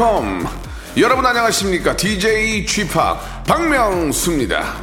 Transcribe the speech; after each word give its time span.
컴. 0.00 0.46
여러분 0.96 1.26
안녕하십니까? 1.26 1.94
DJ 1.94 2.64
g 2.64 2.88
p 2.88 2.94
박명수입니다. 3.46 4.76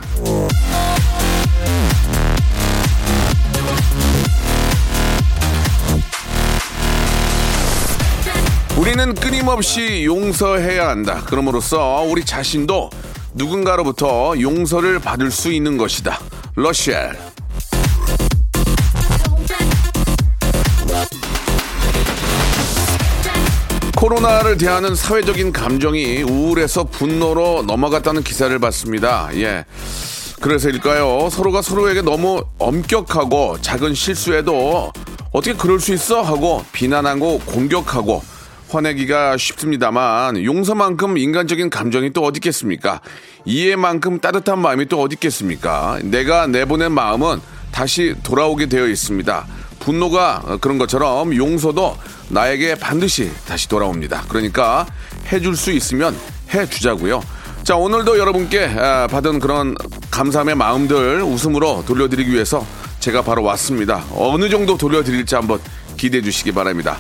우리는 8.78 9.16
끊임없이 9.16 10.06
용서해야 10.06 10.88
한다. 10.88 11.24
그럼으로써 11.26 12.06
우리 12.08 12.24
자신도 12.24 12.92
누군가로부터 13.34 14.40
용서를 14.40 15.00
받을 15.00 15.32
수 15.32 15.52
있는 15.52 15.80
것이다. 15.80 16.20
러시아 16.56 17.12
코로나를 24.08 24.58
대하는 24.58 24.96
사회적인 24.96 25.52
감정이 25.52 26.24
우울에서 26.24 26.86
분노로 26.86 27.64
넘어갔다는 27.64 28.24
기사를 28.24 28.58
봤습니다. 28.58 29.30
예. 29.34 29.66
그래서일까요? 30.40 31.28
서로가 31.30 31.62
서로에게 31.62 32.04
너무 32.04 32.42
엄격하고 32.58 33.58
작은 33.60 33.94
실수에도 33.96 34.94
어떻게 35.34 35.58
그럴 35.58 35.82
수 35.82 35.94
있어? 35.94 36.22
하고 36.22 36.64
비난하고 36.72 37.40
공격하고 37.40 38.24
화내기가 38.70 39.36
쉽습니다만 39.36 40.42
용서만큼 40.42 41.18
인간적인 41.18 41.70
감정이 41.70 42.14
또 42.14 42.24
어디 42.24 42.38
있겠습니까? 42.38 43.02
이해만큼 43.44 44.22
따뜻한 44.22 44.60
마음이 44.60 44.86
또 44.86 45.02
어디 45.02 45.16
있겠습니까? 45.16 46.00
내가 46.04 46.48
내보낸 46.48 46.94
마음은 46.94 47.42
다시 47.74 48.16
돌아오게 48.24 48.68
되어 48.68 48.88
있습니다. 48.88 49.46
분노가 49.80 50.60
그런 50.62 50.78
것처럼 50.78 51.36
용서도 51.36 51.98
나에게 52.30 52.76
반드시 52.76 53.32
다시 53.48 53.68
돌아옵니다. 53.70 54.26
그러니까 54.28 54.86
해줄 55.32 55.56
수 55.56 55.72
있으면 55.72 56.16
해주자고요. 56.54 57.22
자 57.64 57.76
오늘도 57.76 58.18
여러분께 58.18 58.66
아, 58.78 59.08
받은 59.08 59.40
그런 59.40 59.76
감사함의 60.12 60.56
마음들 60.56 61.22
웃음으로 61.22 61.84
돌려드리기 61.86 62.32
위해서 62.32 62.66
제가 63.00 63.22
바로 63.22 63.44
왔습니다. 63.44 64.04
어느 64.14 64.50
정도 64.50 64.78
돌려드릴지 64.78 65.36
한번 65.36 65.60
기대해 65.98 66.22
주시기 66.22 66.52
바랍니다. 66.52 66.98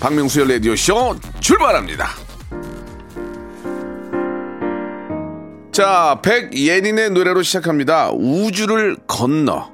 박명수의 0.00 0.48
라디오 0.48 0.76
쇼 0.76 1.16
출발합니다. 1.40 2.08
자 5.72 6.20
백예린의 6.22 7.10
노래로 7.10 7.42
시작합니다. 7.42 8.10
우주를 8.12 8.96
건너. 9.06 9.70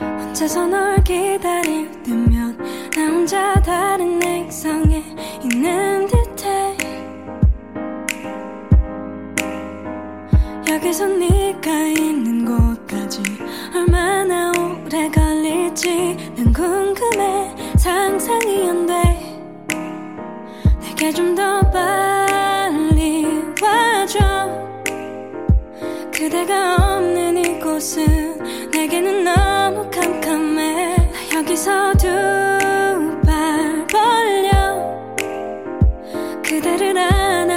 혼자서 0.00 0.66
널 0.66 1.04
기다릴 1.04 2.02
때면 2.02 2.43
나 2.94 3.06
혼자 3.06 3.54
다른 3.62 4.22
액상에 4.22 5.02
있는 5.42 6.06
듯해. 6.06 6.76
여기서 10.68 11.06
네가 11.06 11.70
있는 11.88 12.44
곳까지 12.44 13.22
얼마나 13.74 14.52
오래 14.52 15.08
걸릴지 15.10 16.16
난 16.36 16.52
궁금해. 16.52 17.54
상상이 17.76 18.68
안 18.68 18.86
돼 18.86 18.94
내게 20.80 21.10
좀 21.12 21.34
더 21.34 21.60
빨리 21.70 23.26
와줘. 23.60 24.18
그대가 26.12 26.76
없는 26.96 27.36
이곳은 27.38 28.70
내게는 28.70 29.24
너무 29.24 29.90
캄캄해. 29.90 30.96
나 31.32 31.38
여기서 31.38 31.92
두 31.94 32.06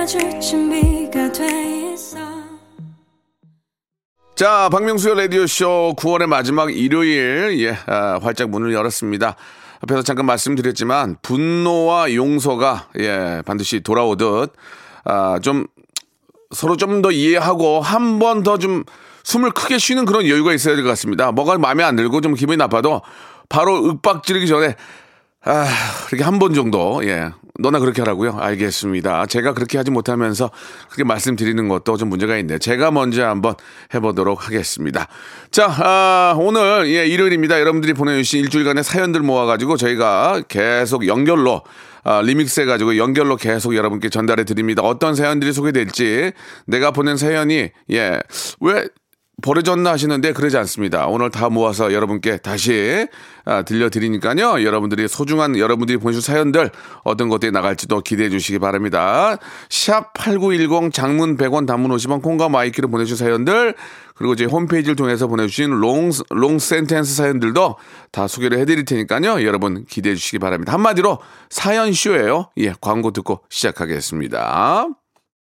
안아줄 0.07 0.39
준비가 0.39 1.29
돼 1.33 1.91
있어 1.93 2.17
자, 4.35 4.69
박명수의 4.71 5.17
라디오쇼 5.17 5.95
9월의 5.97 6.27
마지막 6.27 6.73
일요일, 6.73 7.59
예, 7.59 7.77
아, 7.87 8.17
활짝 8.21 8.49
문을 8.49 8.71
열었습니다. 8.73 9.35
앞에서 9.81 10.03
잠깐 10.03 10.25
말씀드렸지만, 10.27 11.17
분노와 11.21 12.13
용서가, 12.13 12.87
예, 12.99 13.41
반드시 13.45 13.81
돌아오듯, 13.81 14.53
아, 15.03 15.39
좀, 15.41 15.65
서로 16.51 16.77
좀 16.77 17.01
더 17.01 17.11
이해하고, 17.11 17.81
한 17.81 18.19
번 18.19 18.43
더 18.43 18.57
좀 18.57 18.83
숨을 19.25 19.51
크게 19.51 19.77
쉬는 19.77 20.05
그런 20.05 20.25
여유가 20.27 20.53
있어야 20.53 20.75
될 20.75 20.83
것 20.85 20.89
같습니다. 20.91 21.31
뭐가 21.33 21.57
마음에 21.57 21.83
안 21.83 21.95
들고 21.97 22.21
좀 22.21 22.33
기분이 22.35 22.55
나빠도, 22.57 23.01
바로 23.49 23.83
윽박 23.89 24.23
지르기 24.23 24.47
전에, 24.47 24.75
아, 25.43 25.65
이렇게 26.09 26.23
한 26.23 26.39
번 26.39 26.53
정도, 26.53 27.01
예. 27.03 27.31
너나 27.59 27.79
그렇게 27.79 28.01
하라고요? 28.01 28.37
알겠습니다. 28.39 29.25
제가 29.25 29.53
그렇게 29.53 29.77
하지 29.77 29.91
못하면서 29.91 30.51
그렇게 30.87 31.03
말씀드리는 31.03 31.67
것도 31.67 31.97
좀 31.97 32.09
문제가 32.09 32.37
있네요. 32.37 32.57
제가 32.57 32.91
먼저 32.91 33.25
한번 33.25 33.55
해보도록 33.93 34.47
하겠습니다. 34.47 35.07
자, 35.51 35.65
아, 35.67 36.35
오늘, 36.37 36.87
예, 36.87 37.05
일요일입니다. 37.05 37.59
여러분들이 37.59 37.93
보내주신 37.93 38.41
일주일간의 38.41 38.83
사연들 38.83 39.21
모아가지고 39.21 39.77
저희가 39.77 40.43
계속 40.47 41.07
연결로 41.07 41.63
아, 42.03 42.21
리믹스 42.21 42.61
해가지고 42.61 42.95
연결로 42.97 43.35
계속 43.35 43.75
여러분께 43.75 44.07
전달해 44.09 44.45
드립니다. 44.45 44.81
어떤 44.81 45.13
사연들이 45.13 45.51
소개될지 45.51 46.31
내가 46.65 46.91
보낸 46.91 47.17
사연이, 47.17 47.69
예, 47.91 48.21
왜 48.61 48.87
버려졌나 49.43 49.91
하시는데 49.91 50.33
그러지 50.33 50.57
않습니다. 50.57 51.05
오늘 51.05 51.29
다 51.29 51.49
모아서 51.49 51.93
여러분께 51.93 52.37
다시 52.37 53.07
아, 53.45 53.61
들려드리니까요. 53.61 54.63
여러분들이 54.63 55.07
소중한 55.07 55.57
여러분들이 55.57 55.97
보내주신 55.99 56.33
사연들 56.33 56.71
어떤 57.03 57.29
것들이 57.29 57.51
나갈지도 57.51 58.01
기대해 58.01 58.29
주시기 58.29 58.57
바랍니다. 58.57 59.37
샵 59.69 60.11
8910 60.13 60.91
장문 60.91 61.37
100원 61.37 61.67
단문 61.67 61.91
50원 61.91 62.23
콩과 62.23 62.49
마이케이로 62.49 62.87
보내주신 62.87 63.25
사연들 63.25 63.75
그리고 64.15 64.33
이제 64.33 64.45
홈페이지를 64.45 64.95
통해서 64.95 65.27
보내주신 65.27 65.69
long, 65.69 66.09
long 66.31 66.57
sentence 66.57 67.15
사연들도 67.15 67.75
다 68.11 68.27
소개를 68.27 68.57
해드릴 68.57 68.85
테니까요. 68.85 69.45
여러분 69.45 69.85
기대해 69.85 70.15
주시기 70.15 70.39
바랍니다. 70.39 70.73
한마디로 70.73 71.19
사연쇼예요. 71.51 72.49
예, 72.57 72.73
광고 72.81 73.11
듣고 73.11 73.41
시작하겠습니다. 73.49 74.87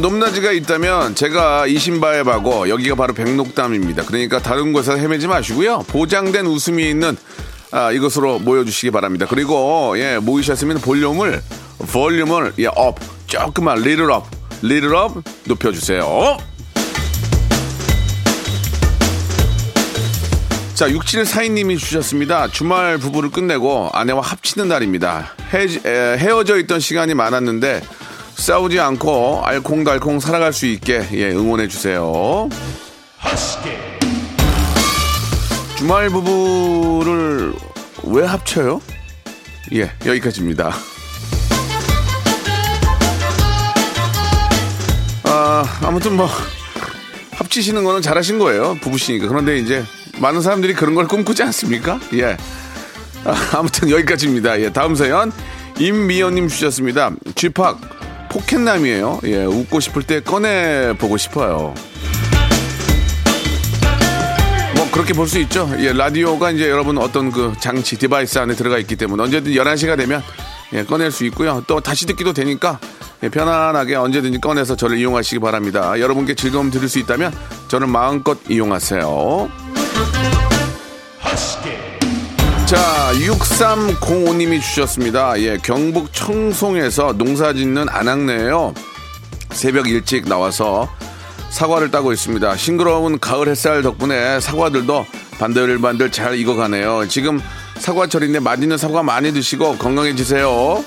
높낮이가 0.00 0.52
있다면 0.52 1.14
제가 1.14 1.66
이신바에바고 1.66 2.68
여기가 2.68 2.94
바로 2.94 3.14
백록담입니다. 3.14 4.04
그러니까 4.04 4.40
다른 4.40 4.72
곳에서 4.72 4.96
헤매지 4.96 5.26
마시고요. 5.26 5.84
보장된 5.88 6.46
웃음이 6.46 6.88
있는 6.88 7.16
아, 7.72 7.90
이것으로 7.90 8.38
모여주시기 8.38 8.90
바랍니다. 8.90 9.26
그리고 9.28 9.94
예 9.98 10.18
모이셨으면 10.18 10.78
볼륨을 10.78 11.42
볼륨을 11.90 12.52
예 12.58 12.66
up, 12.66 12.98
조금만 13.26 13.80
little 13.80 14.10
up, 14.10 14.26
little 14.62 14.94
up 14.94 15.22
높여주세요. 15.44 16.38
자, 20.74 20.88
6742님이 20.88 21.78
주셨습니다. 21.78 22.48
주말 22.48 22.98
부부를 22.98 23.30
끝내고 23.30 23.90
아내와 23.92 24.20
합치는 24.20 24.68
날입니다. 24.68 25.32
헤, 25.52 25.64
에, 25.64 26.18
헤어져 26.18 26.58
있던 26.58 26.80
시간이 26.80 27.14
많았는데 27.14 27.82
싸우지 28.42 28.80
않고 28.80 29.42
알콩달콩 29.44 30.18
살아갈 30.18 30.52
수 30.52 30.66
있게 30.66 31.06
예, 31.12 31.30
응원해 31.30 31.68
주세요. 31.68 32.48
주말 35.76 36.10
부부를 36.10 37.54
왜 38.02 38.26
합쳐요? 38.26 38.82
예, 39.74 39.92
여기까지입니다. 40.04 40.74
아, 45.22 45.64
아무튼 45.82 46.16
뭐 46.16 46.28
합치시는 47.34 47.84
거는 47.84 48.02
잘하신 48.02 48.40
거예요. 48.40 48.76
부부시니까. 48.80 49.28
그런데 49.28 49.56
이제 49.58 49.84
많은 50.18 50.42
사람들이 50.42 50.74
그런 50.74 50.96
걸 50.96 51.06
꿈꾸지 51.06 51.44
않습니까? 51.44 52.00
예. 52.14 52.36
아, 53.24 53.36
아무튼 53.54 53.88
여기까지입니다. 53.88 54.60
예, 54.62 54.72
다음 54.72 54.96
사연 54.96 55.30
임미연님 55.78 56.48
주셨습니다. 56.48 57.12
쥐팍 57.36 58.01
포켓남이에요. 58.32 59.20
예, 59.24 59.44
웃고 59.44 59.80
싶을 59.80 60.02
때 60.02 60.20
꺼내 60.20 60.94
보고 60.98 61.16
싶어요. 61.16 61.74
뭐 64.76 64.90
그렇게 64.90 65.12
볼 65.12 65.26
수 65.28 65.38
있죠. 65.40 65.70
예, 65.78 65.92
라디오가 65.92 66.50
이제 66.50 66.68
여러분 66.68 66.98
어떤 66.98 67.30
그 67.30 67.52
장치 67.60 67.96
device 67.96 68.38
안에 68.38 68.54
들어가 68.54 68.78
있기 68.78 68.96
때문에 68.96 69.22
언제든 69.22 69.52
11시가 69.52 69.96
되면 69.96 70.22
예, 70.72 70.84
꺼낼 70.84 71.10
수 71.10 71.24
있고요. 71.26 71.62
또 71.66 71.80
다시 71.80 72.06
듣기도 72.06 72.32
되니까 72.32 72.78
예, 73.22 73.28
편안하게 73.28 73.96
언제든지 73.96 74.40
꺼내서 74.40 74.76
저를 74.76 74.98
이용하시기 74.98 75.38
바랍니다. 75.40 75.98
여러분께 76.00 76.34
즐거움 76.34 76.70
드릴 76.70 76.88
수 76.88 76.98
있다면 76.98 77.32
저는 77.68 77.88
마음껏 77.90 78.38
이용하세요. 78.48 79.50
자, 82.72 83.12
6305님이 83.12 84.58
주셨습니다. 84.62 85.38
예, 85.42 85.58
경북 85.62 86.10
청송에서 86.10 87.12
농사 87.12 87.52
짓는 87.52 87.86
아낙네예요. 87.90 88.72
새벽 89.50 89.88
일찍 89.88 90.26
나와서 90.26 90.88
사과를 91.50 91.90
따고 91.90 92.14
있습니다. 92.14 92.56
싱그러운 92.56 93.18
가을 93.18 93.48
햇살 93.48 93.82
덕분에 93.82 94.40
사과들도 94.40 95.04
반들반들 95.38 96.10
잘 96.12 96.34
익어가네요. 96.38 97.08
지금 97.08 97.42
사과철인데 97.76 98.40
맛있는 98.40 98.78
사과 98.78 99.02
많이 99.02 99.34
드시고 99.34 99.76
건강해지세요. 99.76 100.82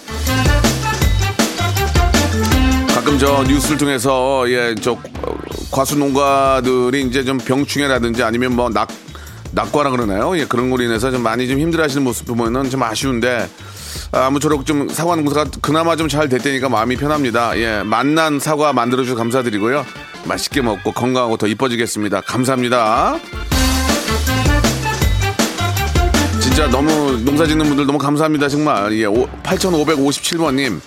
가끔 2.95 3.19
저 3.19 3.43
뉴스를 3.43 3.77
통해서 3.77 4.49
예 4.49 4.73
저 4.81 4.97
과수 5.71 5.95
농가들이 5.99 7.03
이제 7.03 7.23
좀 7.23 7.37
병충해라든지 7.37 8.23
아니면 8.23 8.55
뭐 8.55 8.69
낙 8.69 8.87
낙과라 9.56 9.90
그러나요? 9.90 10.38
예 10.38 10.46
그런 10.46 10.69
걸로 10.69 10.84
인해서 10.84 11.10
좀 11.12 11.24
많이 11.24 11.48
좀 11.48 11.60
힘들어하시는 11.60 12.04
모습 12.04 12.28
보면은 12.28 12.69
좀 12.69 12.84
아쉬운데 12.84 13.50
아, 14.12 14.25
아무쪼록 14.25 14.66
좀 14.66 14.90
사과 14.90 15.16
농사가 15.16 15.50
그나마 15.62 15.96
좀 15.96 16.10
잘 16.10 16.30
됐다니까 16.30 16.69
마음이 16.69 16.98
편합니다. 16.98 17.57
예 17.57 17.81
만난 17.84 18.40
사과 18.40 18.74
만들어주셔서 18.74 19.18
감사드리고요. 19.18 19.86
맛있게 20.25 20.62
먹고 20.62 20.92
건강하고 20.92 21.38
더 21.38 21.48
이뻐지겠습니다. 21.48 22.22
감사합니다. 22.22 23.18
진짜 26.42 26.68
너무 26.69 27.18
농사 27.25 27.46
짓는 27.46 27.66
분들 27.66 27.86
너무 27.86 27.98
감사합니다. 27.98 28.48
정말. 28.48 28.94
예, 28.94 29.06
8557번님. 29.07 30.80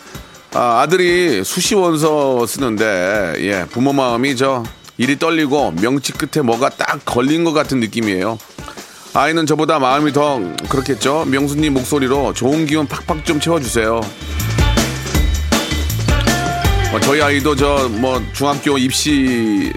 아, 0.54 0.80
아들이 0.80 1.44
수시 1.44 1.74
원서 1.74 2.46
쓰는데, 2.46 3.34
예, 3.40 3.66
부모 3.70 3.92
마음이 3.92 4.34
저 4.34 4.62
일이 4.98 5.18
떨리고 5.18 5.70
명치 5.80 6.12
끝에 6.12 6.42
뭐가 6.44 6.70
딱 6.70 7.00
걸린 7.04 7.44
것 7.44 7.52
같은 7.52 7.80
느낌이에요. 7.80 8.38
아이는 9.14 9.46
저보다 9.46 9.78
마음이 9.78 10.12
더 10.12 10.38
그렇겠죠? 10.68 11.24
명수님 11.26 11.72
목소리로 11.74 12.34
좋은 12.34 12.66
기운 12.66 12.86
팍팍 12.86 13.24
좀 13.24 13.40
채워주세요. 13.40 14.00
뭐 16.90 17.00
저희 17.00 17.20
아이도 17.22 17.54
저 17.56 17.88
뭐 17.88 18.20
중학교 18.32 18.76
입시 18.78 19.72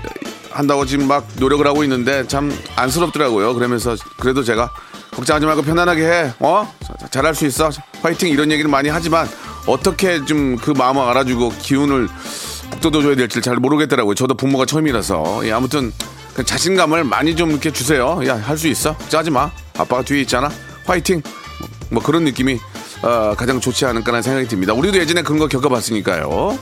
한다고 0.50 0.86
지금 0.86 1.08
막 1.08 1.28
노력을 1.38 1.66
하고 1.66 1.84
있는데 1.84 2.28
참 2.28 2.52
안쓰럽더라고요. 2.76 3.54
그러면서 3.54 3.96
그래도 4.20 4.44
제가 4.44 4.70
걱정하지 5.12 5.46
말고 5.46 5.62
편안하게 5.62 6.04
해. 6.06 6.34
어? 6.40 6.74
잘할 7.12 7.36
수 7.36 7.46
있어. 7.46 7.70
화이팅 8.02 8.30
이런 8.30 8.52
얘기를 8.52 8.70
많이 8.70 8.90
하지만 8.90 9.30
어떻게 9.66 10.24
좀 10.26 10.58
그 10.62 10.72
마음을 10.72 11.02
알아주고 11.04 11.54
기운을 11.62 12.10
북돋워줘야 12.72 13.16
될지 13.16 13.42
잘 13.42 13.58
모르겠더라고요. 13.58 14.16
저도 14.16 14.34
부모가 14.36 14.66
처음이라서. 14.66 15.42
예, 15.46 15.52
아무튼 15.52 15.92
그 16.34 16.44
자신감을 16.44 17.04
많이 17.04 17.36
좀 17.36 17.52
이렇게 17.52 17.72
주세요. 17.72 18.20
야, 18.26 18.36
할 18.38 18.58
수 18.58 18.68
있어. 18.68 18.96
짜지 19.10 19.30
마. 19.32 19.52
아빠가 19.78 20.02
뒤에 20.04 20.22
있잖아. 20.22 20.50
화이팅. 20.86 21.22
뭐, 21.60 21.70
뭐 21.90 22.04
그런 22.04 22.24
느낌이 22.24 22.60
어, 23.04 23.34
가장 23.36 23.60
좋지 23.60 23.86
않을까라는 23.86 24.22
생각이 24.22 24.48
듭니다. 24.48 24.74
우리도 24.74 24.98
예전에 24.98 25.22
그런 25.24 25.40
거 25.40 25.48
겪어봤으니까요. 25.48 26.58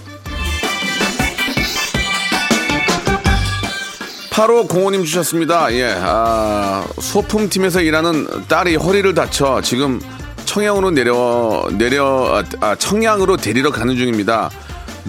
8호 4.31 4.69
공호님 4.69 5.03
주셨습니다. 5.03 5.73
예, 5.73 5.93
아, 6.01 6.85
소품팀에서 6.99 7.81
일하는 7.81 8.25
딸이 8.47 8.75
허리를 8.77 9.13
다쳐 9.13 9.59
지금 9.61 9.99
청양으로 10.45 10.91
내려, 10.91 11.67
내려, 11.73 12.41
아, 12.61 12.75
청양으로 12.75 13.35
데리러 13.37 13.69
가는 13.71 13.95
중입니다. 13.97 14.49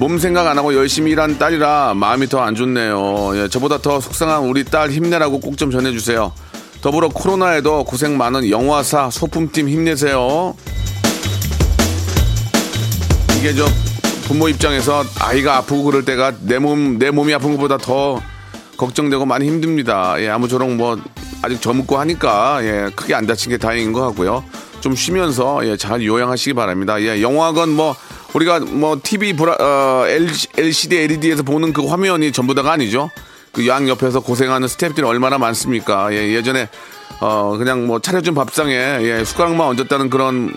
몸 0.01 0.19
생각 0.19 0.47
안 0.47 0.57
하고 0.57 0.75
열심히 0.75 1.11
일한 1.13 1.39
딸이라 1.39 1.93
마음이 1.95 2.27
더 2.27 2.41
안 2.41 2.55
좋네요. 2.55 3.33
예, 3.35 3.49
저보다 3.49 3.77
더 3.83 4.01
속상한 4.01 4.45
우리 4.45 4.65
딸 4.65 4.91
힘내라고 4.91 5.41
꼭 5.41 5.59
좀 5.59 5.71
전해주세요. 5.71 6.33
더불어 6.81 7.09
코로나에도 7.09 7.85
고생 7.85 8.17
많은 8.17 8.49
영화사 8.49 9.11
소품팀 9.11 9.69
힘내세요. 9.69 10.55
이게 13.39 13.53
저 13.55 13.67
부모 14.27 14.49
입장에서 14.49 15.05
아이가 15.19 15.59
아프고 15.59 15.83
그럴 15.83 16.03
때가 16.07 16.33
내 16.41 16.59
몸, 16.59 16.99
내 16.99 17.11
몸이 17.11 17.35
아픈 17.35 17.53
것보다 17.53 17.77
더 17.77 18.23
걱정되고 18.79 19.27
많이 19.27 19.47
힘듭니다. 19.47 20.15
예, 20.19 20.31
아무쪼록 20.31 20.71
뭐 20.77 20.99
아직 21.43 21.61
젊고 21.61 21.99
하니까 21.99 22.61
예, 22.63 22.89
크게 22.97 23.15
안 23.15 23.27
다친 23.27 23.51
게 23.51 23.59
다행인 23.59 23.93
것 23.93 24.01
같고요. 24.07 24.45
좀 24.81 24.97
쉬면서 24.97 25.61
예, 25.69 25.77
잘 25.77 26.03
요양하시기 26.03 26.55
바랍니다. 26.55 26.99
예, 27.03 27.21
영화관 27.21 27.69
뭐 27.69 27.95
우리가 28.35 28.61
뭐 28.61 28.99
TV 29.03 29.33
브라, 29.35 29.57
어, 29.59 30.05
LCD, 30.07 30.97
LED에서 30.97 31.43
보는 31.43 31.73
그 31.73 31.87
화면이 31.87 32.33
전부 32.33 32.55
다가 32.55 32.73
아니죠. 32.73 33.11
그 33.53 33.67
양 33.67 33.89
옆에서 33.89 34.21
고생하는 34.21 34.69
스태프들이 34.69 35.05
얼마나 35.07 35.37
많습니까? 35.39 36.13
예, 36.13 36.33
예전에 36.35 36.69
어 37.21 37.57
그냥 37.59 37.87
뭐 37.87 37.99
차려준 37.99 38.35
밥상에 38.35 38.73
예, 38.73 39.25
숟가락만 39.25 39.67
얹었다는 39.67 40.09
그런 40.09 40.55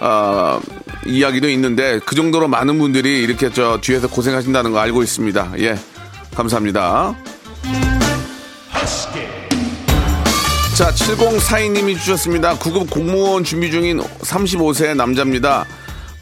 어, 0.00 0.60
이야기도 1.06 1.48
있는데 1.50 2.00
그 2.04 2.14
정도로 2.14 2.48
많은 2.48 2.78
분들이 2.78 3.22
이렇게 3.22 3.52
저 3.52 3.78
뒤에서 3.80 4.08
고생하신다는 4.08 4.72
거 4.72 4.78
알고 4.78 5.02
있습니다. 5.02 5.52
예, 5.58 5.76
감사합니다. 6.34 7.14
자, 10.76 10.90
7042님이 10.90 11.98
주셨습니다. 11.98 12.56
9급 12.56 12.88
공무원 12.90 13.44
준비 13.44 13.70
중인 13.70 14.00
35세 14.00 14.96
남자입니다. 14.96 15.66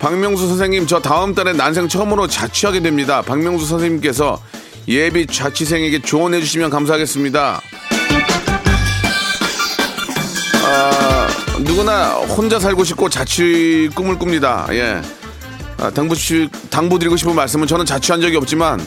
박명수 0.00 0.48
선생님, 0.48 0.86
저 0.86 0.98
다음 0.98 1.34
달에 1.34 1.52
난생 1.52 1.86
처음으로 1.86 2.26
자취하게 2.26 2.80
됩니다. 2.80 3.20
박명수 3.20 3.66
선생님께서 3.66 4.42
예비 4.88 5.26
자취생에게 5.26 6.00
조언해 6.00 6.40
주시면 6.40 6.70
감사하겠습니다. 6.70 7.60
아, 10.64 11.28
누구나 11.60 12.14
혼자 12.14 12.58
살고 12.58 12.82
싶고 12.84 13.10
자취 13.10 13.90
꿈을 13.94 14.18
꿉니다. 14.18 14.66
예. 14.70 15.02
아, 15.76 15.90
당부, 15.90 16.14
당부 16.70 16.98
드리고 16.98 17.18
싶은 17.18 17.34
말씀은 17.34 17.66
저는 17.66 17.84
자취한 17.84 18.22
적이 18.22 18.36
없지만 18.36 18.80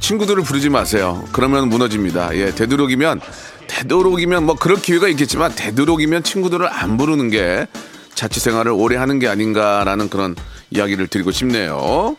친구들을 0.00 0.42
부르지 0.42 0.68
마세요. 0.68 1.24
그러면 1.32 1.70
무너집니다. 1.70 2.36
예, 2.36 2.54
되도록이면 2.54 3.20
되도록이면 3.68 4.44
뭐 4.44 4.54
그럴 4.54 4.80
기회가 4.80 5.08
있겠지만 5.08 5.54
되도록이면 5.54 6.24
친구들을 6.24 6.68
안 6.70 6.98
부르는 6.98 7.30
게 7.30 7.66
자취 8.14 8.40
생활을 8.40 8.72
오래 8.72 8.96
하는 8.96 9.18
게 9.18 9.28
아닌가라는 9.28 10.10
그런 10.10 10.34
이야기를 10.70 11.08
드리고 11.08 11.30
싶네요. 11.30 12.16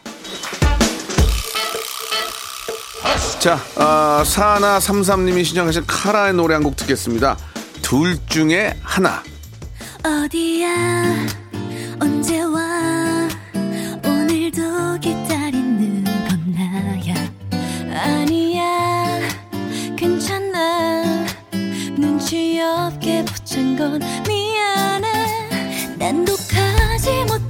자, 3.39 3.57
아, 3.77 4.23
사나 4.25 4.79
삼삼님이 4.79 5.43
신청하신 5.45 5.85
카라의 5.87 6.33
노래 6.33 6.55
한 6.55 6.63
곡 6.63 6.75
듣겠습니다. 6.75 7.37
둘 7.81 8.17
중에 8.27 8.75
하나. 8.81 9.23
어디야? 10.03 11.27
언제 12.01 12.41
와? 12.41 13.29
오늘도 14.05 14.99
기다리는 14.99 16.03
건 16.03 16.53
나야? 16.53 17.15
아니야. 18.03 19.19
괜찮아. 19.95 21.25
눈치 21.97 22.59
없게 22.61 23.23
붙인 23.25 23.77
건 23.77 23.99
미안해. 24.27 25.95
난 25.97 26.25
독하지 26.25 27.23
못 27.27 27.48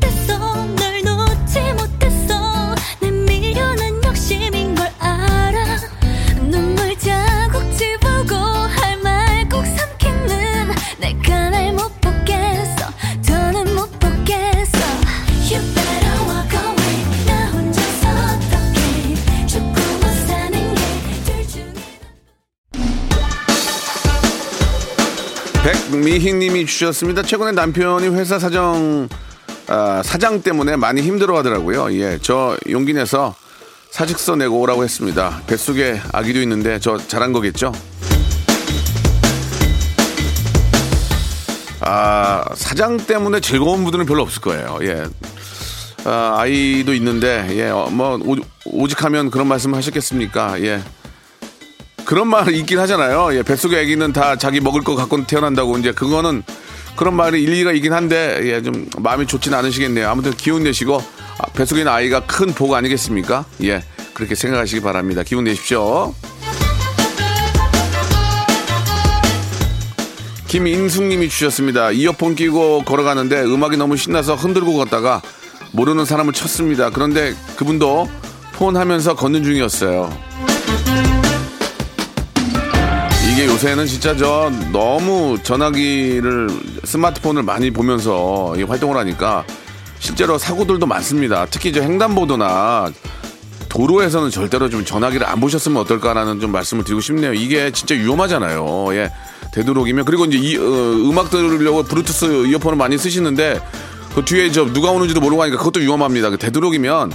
백미희님이 26.10 26.66
주셨습니다. 26.66 27.22
최근에 27.22 27.52
남편이 27.52 28.08
회사 28.08 28.40
사정 28.40 29.08
아, 29.68 30.02
사장 30.04 30.42
때문에 30.42 30.76
많이 30.76 31.04
힘들어하더라고요. 31.04 31.94
예, 32.02 32.18
저 32.20 32.58
용기 32.68 32.94
내서 32.94 33.36
사직서 33.92 34.36
내고 34.38 34.60
오라고 34.60 34.84
했습니다. 34.84 35.44
뱃속에 35.46 36.02
아기도 36.12 36.42
있는데 36.42 36.80
저 36.80 36.98
잘한 36.98 37.32
거겠죠? 37.32 37.72
아, 41.82 42.44
사장 42.56 42.98
때문에 42.98 43.40
즐거운 43.40 43.84
분들은 43.84 44.08
별로 44.08 44.24
없을 44.24 44.42
거예요. 44.42 44.80
예. 44.82 45.06
아, 46.06 46.38
아이도 46.40 46.96
있는데, 46.96 47.48
예, 47.52 47.70
어, 47.70 47.88
뭐, 47.92 48.18
오, 48.26 48.36
오직하면 48.66 49.30
그런 49.30 49.48
말씀 49.48 49.76
하셨겠습니까? 49.76 50.60
예. 50.62 50.82
그런 52.10 52.28
말 52.28 52.52
있긴 52.52 52.80
하잖아요. 52.80 53.36
예, 53.36 53.44
뱃속에 53.44 53.82
아기는 53.82 54.14
다 54.14 54.36
자기 54.36 54.60
먹을 54.60 54.82
거 54.82 54.96
갖고 54.96 55.28
태어난다고. 55.28 55.78
이제 55.78 55.92
그거는 55.92 56.42
그런 56.96 57.16
말이 57.16 57.40
일리가 57.40 57.72
있긴 57.72 57.94
한데, 57.94 58.40
예, 58.46 58.64
좀 58.64 58.90
마음이 58.98 59.28
좋진 59.28 59.54
않으시겠네요. 59.54 60.10
아무튼 60.10 60.32
기운 60.32 60.64
내시고, 60.64 61.04
아, 61.38 61.46
뱃속에 61.54 61.82
있는 61.82 61.94
아이가 61.94 62.22
큰 62.22 62.52
복 62.56 62.74
아니겠습니까? 62.74 63.46
예, 63.62 63.84
그렇게 64.16 64.34
생각하시기 64.34 64.82
바랍니다. 64.82 65.22
기운 65.22 65.44
내십시오. 65.44 66.16
김인숙님이 70.48 71.30
주셨습니다. 71.30 71.92
이어폰 71.92 72.34
끼고 72.34 72.86
걸어가는데 72.86 73.44
음악이 73.44 73.78
너무 73.78 73.98
신나서 73.98 74.34
흔들고 74.34 74.78
걷다가 74.78 75.22
모르는 75.74 76.06
사람을 76.06 76.34
쳤습니다. 76.34 76.90
그런데 76.90 77.36
그분도 77.56 78.10
폰 78.54 78.78
하면서 78.78 79.16
걷는 79.16 79.44
중이었어요. 79.44 80.12
이게 83.40 83.48
요새는 83.48 83.88
진짜 83.88 84.14
저 84.18 84.52
너무 84.74 85.38
전화기를 85.42 86.50
스마트폰을 86.84 87.42
많이 87.42 87.72
보면서 87.72 88.54
이 88.58 88.64
활동을 88.64 88.98
하니까 88.98 89.46
실제로 89.98 90.38
사고들도 90.38 90.86
많습니다. 90.86 91.46
특히 91.50 91.72
저 91.72 91.82
횡단보도나 91.82 92.92
도로에서는 93.70 94.30
절대로 94.30 94.70
좀 94.70 94.84
전화기를 94.84 95.26
안 95.26 95.40
보셨으면 95.40 95.82
어떨까라는 95.84 96.42
좀 96.42 96.52
말씀을 96.52 96.84
드리고 96.84 97.00
싶네요. 97.00 97.34
이게 97.34 97.72
진짜 97.72 97.96
위험하잖아요. 97.96 98.88
예. 98.96 99.10
되도록이면 99.54 100.04
그리고 100.04 100.26
이제 100.26 100.38
이, 100.38 100.58
어, 100.58 100.62
음악 100.62 101.30
들으려고 101.30 101.84
브루투스 101.84 102.48
이어폰을 102.48 102.78
많이 102.78 102.98
쓰시는데 102.98 103.62
그 104.16 104.26
뒤에 104.26 104.52
저 104.52 104.66
누가 104.66 104.92
오는지도 104.92 105.22
모르고 105.22 105.44
하니까 105.44 105.58
그것도 105.60 105.80
위험합니다. 105.80 106.30
그 106.32 106.38
되도록이면 106.38 107.14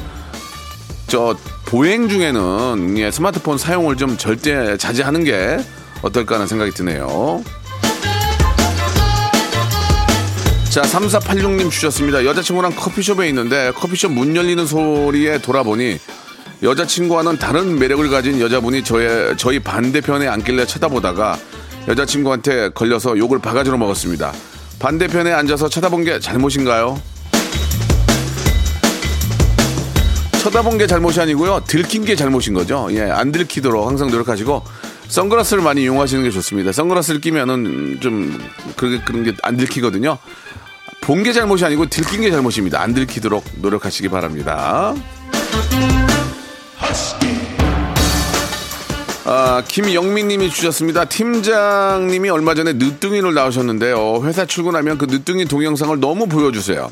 저 1.07 1.37
보행 1.67 2.09
중에는 2.09 2.95
예, 2.97 3.11
스마트폰 3.11 3.59
사용을 3.59 3.99
좀 3.99 4.17
절대 4.17 4.79
자제하는 4.79 5.23
게 5.25 5.59
어떨까 6.03 6.37
하는 6.37 6.47
생각이 6.47 6.71
드네요. 6.73 7.43
자, 10.71 10.83
3486님 10.83 11.71
주셨습니다. 11.71 12.25
여자친구랑 12.25 12.75
커피숍에 12.75 13.29
있는데 13.29 13.71
커피숍 13.77 14.11
문 14.11 14.35
열리는 14.35 14.67
소리에 14.67 15.39
돌아보니 15.39 16.01
여자친구와는 16.63 17.39
다른 17.39 17.79
매력을 17.79 18.09
가진 18.11 18.41
여자분이 18.41 18.83
저의, 18.83 19.37
저희 19.37 19.61
반대편에 19.61 20.27
앉길래 20.27 20.67
쳐다보다가 20.67 21.39
여자친구한테 21.87 22.71
걸려서 22.71 23.17
욕을 23.19 23.39
바가지로 23.39 23.77
먹었습니다. 23.77 24.33
반대편에 24.79 25.33
앉아서 25.33 25.69
쳐다본 25.69 26.05
게 26.05 26.19
잘못인가요? 26.19 27.01
쳐다본 30.43 30.79
게 30.79 30.87
잘못이 30.87 31.21
아니고요. 31.21 31.63
들킨 31.67 32.05
게 32.05 32.17
잘못인 32.17 32.53
거죠. 32.53 32.89
예, 32.91 33.03
안 33.03 33.31
들키도록 33.33 33.87
항상 33.87 34.11
노력하시고 34.11 34.63
선글라스를 35.09 35.63
많이 35.63 35.83
이용하시는 35.83 36.23
게 36.25 36.31
좋습니다. 36.31 36.73
선글라스를 36.73 37.21
끼면은 37.21 37.99
좀 38.01 38.39
그런 38.77 39.05
그런 39.05 39.25
게 39.25 39.33
안 39.43 39.57
들키거든요. 39.57 40.19
본 41.03 41.23
게 41.23 41.33
잘못이 41.33 41.65
아니고 41.65 41.87
들킨 41.87 42.23
게 42.23 42.31
잘못입니다. 42.31 42.81
안 42.81 42.95
들키도록 42.95 43.45
노력하시기 43.61 44.09
바랍니다. 44.09 44.95
아, 49.27 49.63
김영민 49.67 50.29
님이 50.29 50.51
주셨습니다. 50.51 51.07
팀장님이 51.07 52.29
얼마 52.29 52.55
전에 52.55 52.75
늦둥이를 52.75 53.33
나오셨는데요. 53.33 54.21
회사 54.25 54.45
출근하면 54.45 54.99
그 54.99 55.07
늦둥이 55.07 55.47
동영상을 55.47 55.99
너무 55.99 56.27
보여주세요. 56.27 56.91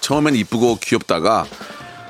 처음엔 0.00 0.34
이쁘고 0.34 0.78
귀엽다가 0.82 1.46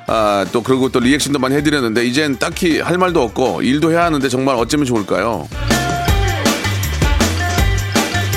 아, 0.09 0.47
또 0.53 0.63
그리고 0.63 0.89
또 0.89 1.01
리액션도 1.01 1.39
많이 1.39 1.57
해드렸는데 1.57 2.05
이젠 2.07 2.39
딱히 2.39 2.81
할 2.81 2.97
말도 2.99 3.23
없고 3.23 3.63
일도 3.63 3.91
해야 3.91 4.05
하는데 4.05 4.29
정말 4.29 4.55
어쩌면 4.57 4.87
좋을까요? 4.87 5.49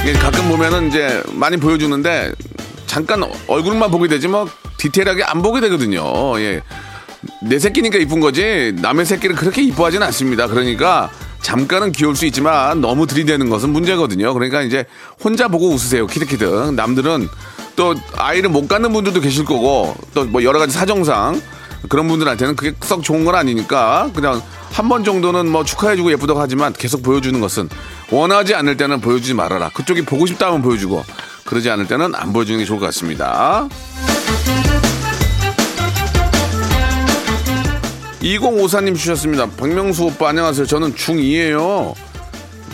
이게 0.03 0.13
가끔 0.13 0.47
보면은 0.49 0.87
이제 0.87 1.21
많이 1.33 1.57
보여주는데 1.57 2.31
잠깐 2.87 3.23
얼굴만 3.47 3.91
보게 3.91 4.07
되지 4.07 4.27
뭐 4.27 4.47
디테일하게 4.77 5.23
안 5.23 5.41
보게 5.41 5.61
되거든요. 5.61 6.39
예. 6.39 6.61
내 7.43 7.59
새끼니까 7.59 7.97
이쁜 7.99 8.19
거지 8.21 8.73
남의 8.77 9.05
새끼를 9.05 9.35
그렇게 9.35 9.61
이뻐하지는 9.61 10.07
않습니다. 10.07 10.47
그러니까 10.47 11.11
잠깐은 11.41 11.91
귀여울 11.91 12.15
수 12.15 12.25
있지만 12.25 12.81
너무 12.81 13.05
들이대는 13.07 13.49
것은 13.49 13.69
문제거든요. 13.71 14.33
그러니까 14.33 14.61
이제 14.61 14.85
혼자 15.23 15.47
보고 15.47 15.69
웃으세요. 15.69 16.07
키득키득. 16.07 16.73
남들은 16.73 17.27
또 17.75 17.93
아이를 18.17 18.49
못 18.49 18.67
갖는 18.67 18.91
분들도 18.93 19.19
계실 19.21 19.45
거고 19.45 19.95
또 20.13 20.25
뭐 20.25 20.43
여러 20.43 20.59
가지 20.59 20.73
사정상 20.73 21.41
그런 21.87 22.07
분들한테는 22.07 22.55
그게 22.55 22.75
썩 22.81 23.01
좋은 23.03 23.23
건 23.25 23.35
아니니까 23.35 24.09
그냥 24.13 24.41
한 24.71 24.87
번 24.89 25.03
정도는 25.03 25.47
뭐 25.49 25.63
축하해주고 25.63 26.11
예쁘다고 26.11 26.39
하지만 26.39 26.73
계속 26.73 27.01
보여주는 27.03 27.39
것은 27.39 27.69
원하지 28.11 28.53
않을 28.55 28.77
때는 28.77 29.01
보여주지 29.01 29.33
말아라. 29.33 29.69
그쪽이 29.69 30.03
보고 30.03 30.25
싶다 30.25 30.47
하면 30.47 30.61
보여주고 30.61 31.03
그러지 31.45 31.69
않을 31.71 31.87
때는 31.87 32.13
안 32.15 32.33
보여주는 32.33 32.59
게 32.59 32.65
좋을 32.65 32.79
것 32.79 32.85
같습니다. 32.87 33.67
2054님 38.21 38.95
주셨습니다. 38.95 39.47
박명수 39.57 40.05
오빠 40.05 40.29
안녕하세요. 40.29 40.65
저는 40.65 40.93
중2예요. 40.95 41.93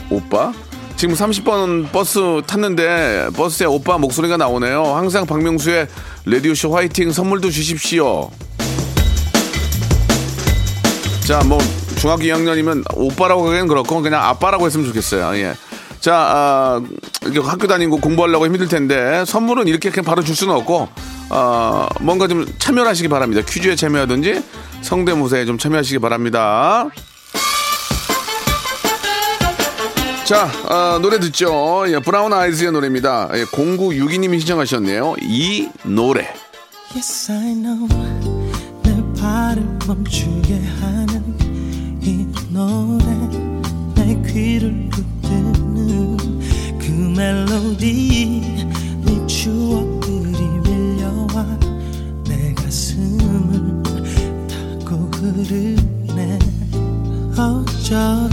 오빠? 0.09 0.51
지금 0.95 1.13
30번 1.13 1.91
버스 1.91 2.19
탔는데 2.47 3.27
버스에 3.35 3.65
오빠 3.67 3.97
목소리가 3.97 4.37
나오네요. 4.37 4.83
항상 4.95 5.25
박명수의 5.25 5.87
라디오쇼 6.25 6.73
화이팅 6.75 7.11
선물도 7.11 7.49
주십시오. 7.51 8.29
자, 11.25 11.41
뭐 11.43 11.57
중학교 11.97 12.21
2학년이면 12.21 12.83
오빠라고 12.93 13.47
하기엔 13.47 13.67
그렇고 13.67 13.99
그냥 14.01 14.23
아빠라고 14.23 14.67
했으면 14.67 14.85
좋겠어요. 14.85 15.35
예. 15.39 15.55
자, 15.99 16.13
아, 16.15 16.81
학교 17.43 17.65
다니고 17.65 17.97
공부하려고 17.97 18.45
힘들 18.45 18.67
텐데 18.67 19.25
선물은 19.25 19.67
이렇게 19.67 19.89
그냥 19.89 20.05
바로 20.05 20.23
줄 20.23 20.35
수는 20.35 20.53
없고 20.53 20.87
어, 21.31 21.87
뭔가 22.01 22.27
좀 22.27 22.45
참여하시기 22.59 23.09
바랍니다. 23.09 23.41
퀴즈에 23.43 23.75
참여하든지 23.75 24.43
성대모사에 24.83 25.45
좀 25.45 25.57
참여하시기 25.57 25.97
바랍니다. 25.97 26.89
자, 30.25 30.47
아, 30.69 30.99
노래 31.01 31.19
듣죠. 31.19 31.85
예, 31.87 31.97
브라운 31.97 32.33
아이즈의 32.33 32.71
노래입니다. 32.71 33.29
예, 33.33 33.45
0962님이 33.45 34.39
신청하셨네요. 34.41 35.15
이 35.23 35.69
노래. 35.85 36.31
Yes, 36.93 37.31
노래 42.55 43.03
내 43.95 44.15
귀를 44.31 44.89
붙드는 44.89 46.17
그 46.79 46.89
멜로디 46.89 48.41
네 49.03 49.27
추억들이 49.27 50.39
밀려와 50.63 51.45
내 52.25 52.53
가슴을 52.53 53.83
타고 54.85 55.03
흐르네. 55.17 56.39
어쩌 57.37 58.24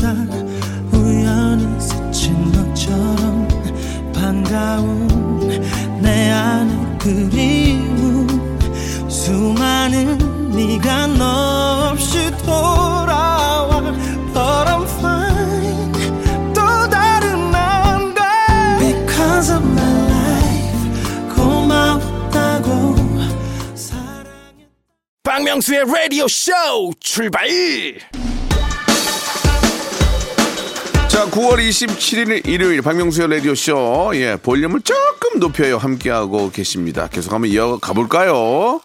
라디오 25.84 26.28
쇼 26.28 26.52
출발 27.00 27.48
자, 31.08 31.26
9월 31.26 31.58
27일 31.58 32.46
일요일 32.46 32.80
박명수의 32.82 33.28
라디오 33.28 33.54
쇼. 33.54 34.12
예, 34.14 34.36
볼륨을 34.36 34.80
조금 34.80 35.40
높여요. 35.40 35.76
함께하고 35.76 36.50
계십니다. 36.50 37.08
계속 37.08 37.32
한번 37.32 37.50
이어 37.50 37.78
가 37.78 37.92
볼까요? 37.92 38.80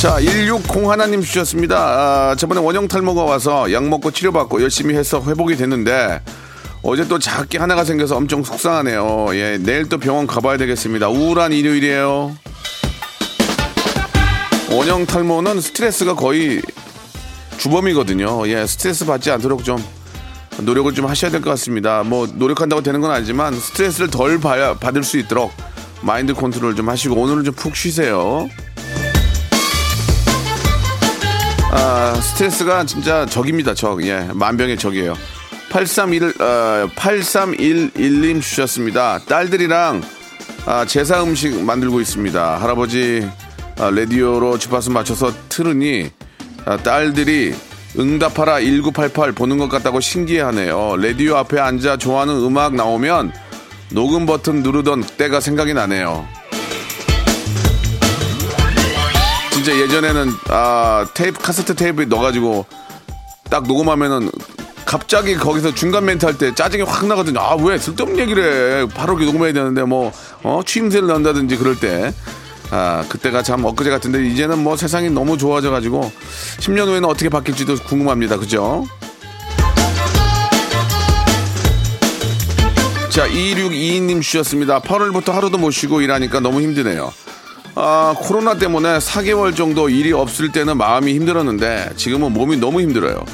자, 0.00 0.16
160 0.18 0.88
하나님 0.88 1.20
주셨습니다. 1.22 1.76
아, 1.76 2.36
저번에 2.36 2.60
원형 2.60 2.88
탈모가 2.88 3.24
와서 3.24 3.70
약 3.72 3.86
먹고 3.88 4.12
치료받고 4.12 4.62
열심히 4.62 4.94
해서 4.94 5.22
회복이 5.26 5.56
됐는데 5.56 6.22
어제 6.82 7.06
또 7.08 7.18
작게 7.18 7.58
하나가 7.58 7.84
생겨서 7.84 8.16
엄청 8.16 8.44
속상하네요. 8.44 9.26
예, 9.32 9.58
내일 9.58 9.88
또 9.88 9.98
병원 9.98 10.26
가봐야 10.26 10.56
되겠습니다. 10.56 11.08
우울한 11.08 11.52
일요일이에요. 11.52 12.36
원형 14.70 15.06
탈모는 15.06 15.60
스트레스가 15.60 16.14
거의 16.14 16.60
주범이거든요. 17.58 18.48
예, 18.48 18.66
스트레스 18.66 19.06
받지 19.06 19.30
않도록 19.30 19.64
좀 19.64 19.82
노력을 20.58 20.92
좀 20.94 21.06
하셔야 21.06 21.30
될 21.30 21.40
것 21.40 21.50
같습니다. 21.50 22.02
뭐 22.02 22.26
노력한다고 22.32 22.82
되는 22.82 23.00
건 23.00 23.10
아니지만 23.10 23.58
스트레스를 23.58 24.08
덜 24.10 24.38
받을 24.40 25.02
수 25.04 25.18
있도록 25.18 25.52
마인드 26.02 26.34
컨트롤 26.34 26.74
좀 26.76 26.88
하시고 26.88 27.14
오늘은 27.14 27.44
좀 27.44 27.54
푹 27.54 27.76
쉬세요. 27.76 28.48
아, 31.70 32.14
스트레스가 32.20 32.84
진짜 32.84 33.26
적입니다. 33.26 33.74
적. 33.74 34.04
예, 34.06 34.28
만병의 34.34 34.78
적이에요. 34.78 35.14
831, 35.70 36.34
어, 36.40 36.88
8311님 36.96 38.40
주셨습니다. 38.40 39.20
딸들이랑 39.26 40.02
아, 40.64 40.84
제사 40.86 41.22
음식 41.22 41.60
만들고 41.62 42.00
있습니다. 42.00 42.60
할아버지 42.60 43.28
아, 43.78 43.90
라디오로 43.90 44.58
주파수 44.58 44.90
맞춰서 44.90 45.32
틀으니 45.48 46.10
아, 46.64 46.76
딸들이 46.78 47.54
응답하라 47.98 48.60
1988 48.60 49.32
보는 49.32 49.58
것 49.58 49.68
같다고 49.68 50.00
신기해하네요. 50.00 50.96
라디오 50.96 51.36
앞에 51.36 51.58
앉아 51.60 51.96
좋아하는 51.98 52.34
음악 52.36 52.74
나오면 52.74 53.32
녹음 53.92 54.26
버튼 54.26 54.62
누르던 54.62 55.04
때가 55.16 55.40
생각이 55.40 55.74
나네요. 55.74 56.26
진짜 59.52 59.76
예전에는 59.78 60.30
아, 60.48 61.06
테이프 61.14 61.40
카세트 61.40 61.74
테이프에 61.74 62.04
넣어가지고 62.06 62.66
딱 63.50 63.66
녹음하면은 63.66 64.30
갑자기 64.84 65.34
거기서 65.34 65.74
중간 65.74 66.04
멘트 66.04 66.24
할 66.26 66.38
때 66.38 66.54
짜증이 66.54 66.82
확 66.82 67.06
나거든요. 67.06 67.40
아 67.40 67.56
왜 67.56 67.76
쓸데없는 67.78 68.18
얘기를 68.20 68.82
해? 68.84 68.88
바로 68.94 69.18
녹음해야 69.18 69.52
되는데 69.52 69.82
뭐 69.82 70.12
어, 70.42 70.60
취임새를 70.64 71.08
넣는다든지 71.08 71.56
그럴 71.56 71.78
때. 71.78 72.12
아, 72.70 73.04
그때가 73.08 73.42
참 73.42 73.64
엊그제 73.64 73.90
같은데 73.90 74.26
이제는 74.26 74.58
뭐 74.62 74.76
세상이 74.76 75.10
너무 75.10 75.38
좋아져 75.38 75.70
가지고 75.70 76.10
10년 76.58 76.86
후에는 76.86 77.04
어떻게 77.04 77.28
바뀔지도 77.28 77.76
궁금합니다. 77.84 78.36
그죠? 78.38 78.86
자, 83.10 83.26
2622님 83.28 84.20
주셨습니다. 84.20 84.80
8월부터 84.80 85.32
하루도 85.32 85.58
못 85.58 85.70
쉬고 85.70 86.02
일하니까 86.02 86.40
너무 86.40 86.60
힘드네요. 86.60 87.12
아, 87.74 88.14
코로나 88.18 88.58
때문에 88.58 88.98
4개월 88.98 89.54
정도 89.54 89.88
일이 89.88 90.12
없을 90.12 90.50
때는 90.50 90.76
마음이 90.76 91.14
힘들었는데 91.14 91.92
지금은 91.96 92.32
몸이 92.32 92.56
너무 92.56 92.80
힘들어요. 92.80 93.24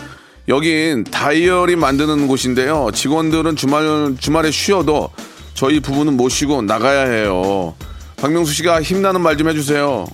여긴 0.48 1.04
다이어리 1.04 1.76
만드는 1.76 2.26
곳인데요. 2.26 2.90
직원들은 2.92 3.56
주말, 3.56 4.16
주말에 4.18 4.50
쉬어도 4.50 5.10
저희 5.54 5.80
부부는 5.80 6.16
못 6.16 6.28
쉬고 6.28 6.62
나가야 6.62 7.10
해요. 7.10 7.74
박명수 8.22 8.54
씨가 8.54 8.80
힘나는 8.82 9.20
말 9.20 9.36
좀 9.36 9.48
해주세요. 9.48 10.06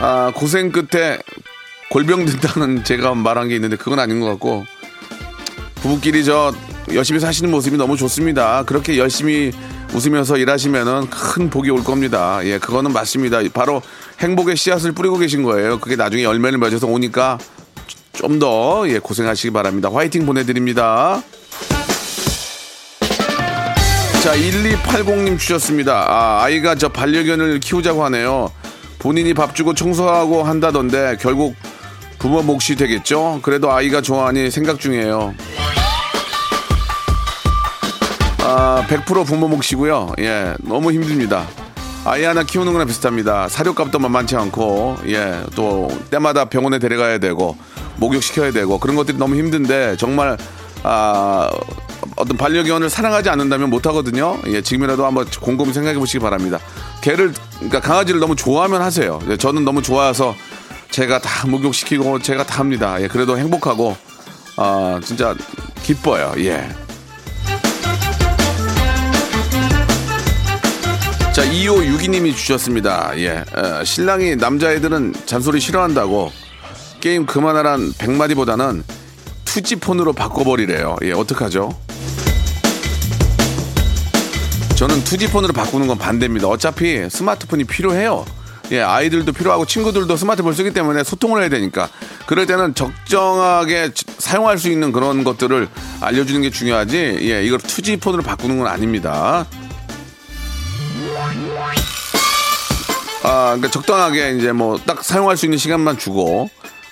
아, 0.00 0.32
고생 0.34 0.72
끝에 0.72 1.18
골병 1.90 2.24
든다는 2.24 2.82
제가 2.82 3.14
말한 3.14 3.48
게 3.48 3.54
있는데 3.54 3.76
그건 3.76 4.00
아닌 4.00 4.18
것 4.20 4.26
같고 4.26 4.66
부부끼리 5.76 6.24
저 6.24 6.52
열심히 6.92 7.20
사시는 7.20 7.50
모습이 7.50 7.76
너무 7.76 7.96
좋습니다. 7.96 8.64
그렇게 8.64 8.98
열심히 8.98 9.52
웃으면서 9.94 10.36
일하시면은 10.36 11.08
큰 11.10 11.48
복이 11.48 11.70
올 11.70 11.84
겁니다. 11.84 12.40
예, 12.44 12.58
그거는 12.58 12.92
맞습니다. 12.92 13.38
바로 13.54 13.80
행복의 14.18 14.56
씨앗을 14.56 14.92
뿌리고 14.92 15.16
계신 15.18 15.44
거예요. 15.44 15.78
그게 15.78 15.94
나중에 15.96 16.24
열매를 16.24 16.58
맺어서 16.58 16.88
오니까 16.88 17.38
좀 18.12 18.40
더 18.40 18.84
예, 18.88 18.98
고생하시기 18.98 19.52
바랍니다. 19.52 19.88
화이팅 19.92 20.26
보내드립니다. 20.26 21.22
자, 24.22 24.34
1280님 24.34 25.38
주셨습니다. 25.38 26.04
아, 26.08 26.42
아이가 26.42 26.74
저 26.74 26.88
반려견을 26.88 27.60
키우자고 27.60 28.04
하네요. 28.06 28.50
본인이 28.98 29.32
밥 29.32 29.54
주고 29.54 29.74
청소하고 29.74 30.42
한다던데 30.42 31.16
결국 31.20 31.54
부모 32.18 32.42
몫이 32.42 32.74
되겠죠? 32.74 33.38
그래도 33.42 33.72
아이가 33.72 34.00
좋아하니 34.00 34.50
생각 34.50 34.80
중이에요. 34.80 35.34
아, 38.40 38.84
100% 38.88 39.24
부모 39.24 39.46
몫이고요. 39.46 40.14
예, 40.18 40.54
너무 40.60 40.90
힘듭니다. 40.92 41.46
아이 42.04 42.24
하나 42.24 42.42
키우는 42.42 42.72
거나 42.72 42.86
비슷합니다. 42.86 43.48
사료값도 43.48 44.00
만만치 44.00 44.34
않고, 44.34 44.96
예, 45.06 45.42
또 45.54 45.88
때마다 46.10 46.46
병원에 46.46 46.78
데려가야 46.80 47.18
되고, 47.18 47.56
목욕시켜야 47.96 48.50
되고, 48.50 48.78
그런 48.78 48.96
것들이 48.96 49.16
너무 49.16 49.36
힘든데, 49.36 49.96
정말, 49.96 50.36
아, 50.82 51.50
어떤 52.18 52.36
반려견을 52.36 52.90
사랑하지 52.90 53.30
않는다면 53.30 53.70
못하거든요. 53.70 54.38
예, 54.48 54.60
지금이라도 54.60 55.06
한번 55.06 55.26
곰곰이 55.40 55.72
생각해 55.72 55.98
보시기 55.98 56.18
바랍니다. 56.18 56.58
개를, 57.00 57.32
그러니까 57.54 57.80
강아지를 57.80 58.20
너무 58.20 58.34
좋아하면 58.34 58.82
하세요. 58.82 59.20
예, 59.28 59.36
저는 59.36 59.64
너무 59.64 59.82
좋아서 59.82 60.34
제가 60.90 61.20
다 61.20 61.46
목욕시키고 61.46 62.18
제가 62.20 62.44
다 62.44 62.58
합니다. 62.60 63.00
예, 63.00 63.08
그래도 63.08 63.38
행복하고, 63.38 63.96
아, 64.56 65.00
진짜 65.04 65.34
기뻐요. 65.82 66.34
예. 66.38 66.68
자, 71.32 71.44
2562님이 71.44 72.34
주셨습니다. 72.34 73.12
예. 73.18 73.44
어, 73.54 73.84
신랑이 73.84 74.34
남자애들은 74.34 75.14
잔소리 75.24 75.60
싫어한다고 75.60 76.32
게임 77.00 77.26
그만하란 77.26 77.92
100마디보다는 77.92 78.82
투지폰으로 79.44 80.14
바꿔버리래요. 80.14 80.96
예, 81.04 81.12
어떡하죠? 81.12 81.78
저는 84.78 85.02
투지폰으로 85.02 85.52
바꾸는 85.52 85.88
건 85.88 85.98
반대입니다. 85.98 86.46
어차피 86.46 87.08
스마트폰이 87.10 87.64
필요해요. 87.64 88.24
예, 88.70 88.80
아이들도 88.80 89.32
필요하고 89.32 89.66
친구들도 89.66 90.16
스마트폰 90.16 90.52
쓰기 90.54 90.72
때문에 90.72 91.02
소통을 91.02 91.40
해야 91.40 91.48
되니까. 91.48 91.88
그럴 92.26 92.46
때는 92.46 92.74
적정하게 92.74 93.92
지- 93.92 94.04
사용할 94.18 94.58
수 94.58 94.68
있는 94.70 94.92
그런 94.92 95.24
것들을 95.24 95.68
알려주는 96.00 96.42
게 96.42 96.50
중요하지. 96.50 97.18
예, 97.22 97.42
이걸 97.44 97.58
투지폰으로 97.58 98.22
바꾸는 98.22 98.58
건 98.58 98.68
아닙니다. 98.68 99.46
아, 103.24 103.44
그러니까 103.56 103.70
적당하게 103.70 104.36
이제 104.38 104.52
뭐 104.52 104.78
딱 104.86 105.02
사용할 105.02 105.36
수 105.36 105.46
있는 105.46 105.58
시간만 105.58 105.98
주고, 105.98 106.48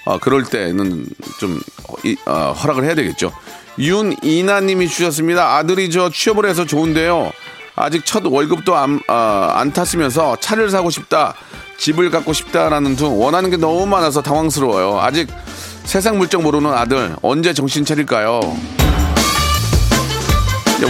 아, 0.07 0.19
그럴 0.19 0.43
때는 0.45 1.07
좀 1.39 1.61
어, 1.89 1.95
이- 2.05 2.17
어, 2.27 2.53
허락을 2.53 2.85
해야 2.85 2.95
되겠죠. 2.97 3.33
윤이나님이 3.79 4.89
주셨습니다. 4.89 5.57
아들이 5.57 5.91
저 5.91 6.11
취업을 6.11 6.49
해서 6.49 6.65
좋은데요. 6.65 7.31
아직 7.77 8.05
첫 8.07 8.25
월급도 8.25 8.75
안, 8.75 9.01
아, 9.07 9.53
안 9.57 9.73
탔으면서 9.73 10.37
차를 10.41 10.71
사고 10.71 10.89
싶다, 10.89 11.35
집을 11.79 12.11
갖고 12.11 12.33
싶다라는 12.33 12.97
등 12.97 13.21
원하는 13.21 13.51
게 13.51 13.59
너무 13.59 13.87
많아서 13.87 14.23
당황스러워요. 14.23 14.99
아직 15.01 15.29
세상 15.85 16.17
물정 16.19 16.43
모르는 16.43 16.73
아들 16.73 17.15
언제 17.23 17.53
정신 17.53 17.85
차릴까요? 17.85 18.41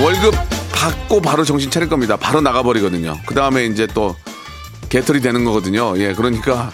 월급 0.00 0.34
받고 0.72 1.20
바로 1.20 1.44
정신 1.44 1.70
차릴 1.70 1.88
겁니다. 1.88 2.16
바로 2.16 2.40
나가버리거든요. 2.40 3.18
그 3.26 3.34
다음에 3.34 3.66
이제 3.66 3.86
또 3.88 4.14
개털이 4.88 5.20
되는 5.20 5.44
거거든요. 5.44 5.98
예, 5.98 6.14
그러니까 6.14 6.70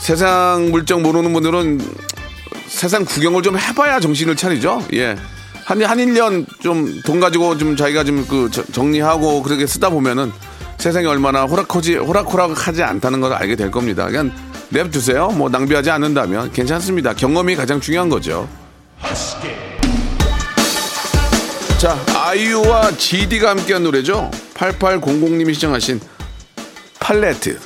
세상 0.00 0.70
물정 0.70 1.02
모르는 1.02 1.32
분들은 1.32 1.80
세상 2.66 3.04
구경을 3.04 3.42
좀 3.42 3.58
해봐야 3.58 4.00
정신을 4.00 4.36
차리죠. 4.36 4.84
예. 4.94 5.16
한, 5.64 5.82
한 5.82 5.98
1년 5.98 6.46
좀 6.60 7.00
돈 7.04 7.20
가지고 7.20 7.56
좀 7.58 7.76
자기가 7.76 8.04
좀 8.04 8.24
그 8.28 8.50
정리하고 8.72 9.42
그렇게 9.42 9.66
쓰다 9.66 9.90
보면은 9.90 10.32
세상이 10.78 11.06
얼마나 11.06 11.44
호락호지, 11.44 11.96
호락호락하지 11.96 12.82
않다는 12.82 13.20
걸 13.20 13.32
알게 13.32 13.56
될 13.56 13.70
겁니다. 13.70 14.06
그냥 14.06 14.32
냅두세요. 14.70 15.28
뭐 15.28 15.48
낭비하지 15.48 15.90
않는다면 15.90 16.52
괜찮습니다. 16.52 17.14
경험이 17.14 17.54
가장 17.56 17.80
중요한 17.80 18.08
거죠. 18.08 18.48
자, 21.78 21.98
아이유와 22.14 22.92
GD가 22.96 23.50
함께한 23.50 23.82
노래죠. 23.84 24.30
8800님이 24.54 25.54
시청하신 25.54 26.00
팔레트. 26.98 27.58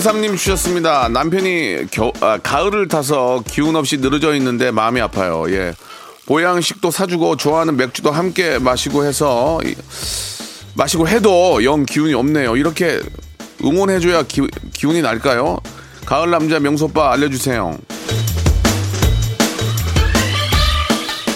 5553님 0.00 0.36
주셨습니다. 0.36 1.08
남편이 1.08 1.86
겨, 1.90 2.12
아, 2.20 2.38
가을을 2.38 2.88
타서 2.88 3.42
기운 3.46 3.76
없이 3.76 3.98
늘어져 3.98 4.34
있는데 4.36 4.70
마음이 4.70 5.00
아파요. 5.00 5.44
예. 5.48 5.74
보양식도 6.26 6.90
사주고 6.90 7.36
좋아하는 7.36 7.76
맥주도 7.76 8.10
함께 8.10 8.58
마시고 8.58 9.04
해서 9.04 9.60
이, 9.64 9.74
마시고 10.74 11.08
해도 11.08 11.62
영 11.64 11.84
기운이 11.84 12.14
없네요. 12.14 12.56
이렇게 12.56 13.00
응원해줘야 13.64 14.22
기, 14.22 14.42
기운이 14.72 15.02
날까요? 15.02 15.58
가을 16.06 16.30
남자 16.30 16.58
명소빠 16.58 17.12
알려주세요. 17.12 17.76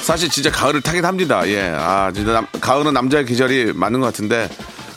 사실 0.03 0.29
진짜 0.31 0.51
가을을 0.51 0.81
타긴 0.81 1.05
합니다. 1.05 1.47
예. 1.49 1.71
아, 1.77 2.11
진짜 2.15 2.33
남- 2.33 2.47
가을은 2.61 2.93
남자의 2.95 3.25
계절이 3.27 3.73
맞는 3.75 4.01
것 4.01 4.07
같은데. 4.07 4.49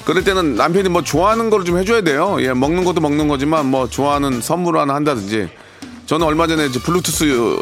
그럴 0.07 0.23
때는 0.23 0.55
남편이 0.55 0.87
뭐 0.87 1.01
좋아하는 1.03 1.49
걸 1.49 1.65
좀 1.67 1.77
해줘야 1.77 1.99
돼요. 1.99 2.37
예, 2.39 2.53
먹는 2.53 2.85
것도 2.85 3.01
먹는 3.01 3.27
거지만 3.27 3.65
뭐 3.65 3.89
좋아하는 3.89 4.39
선물을 4.41 4.79
하나 4.79 4.95
한다든지. 4.95 5.49
저는 6.05 6.25
얼마 6.25 6.47
전에 6.47 6.67
이제 6.67 6.79
블루투스 6.79 7.57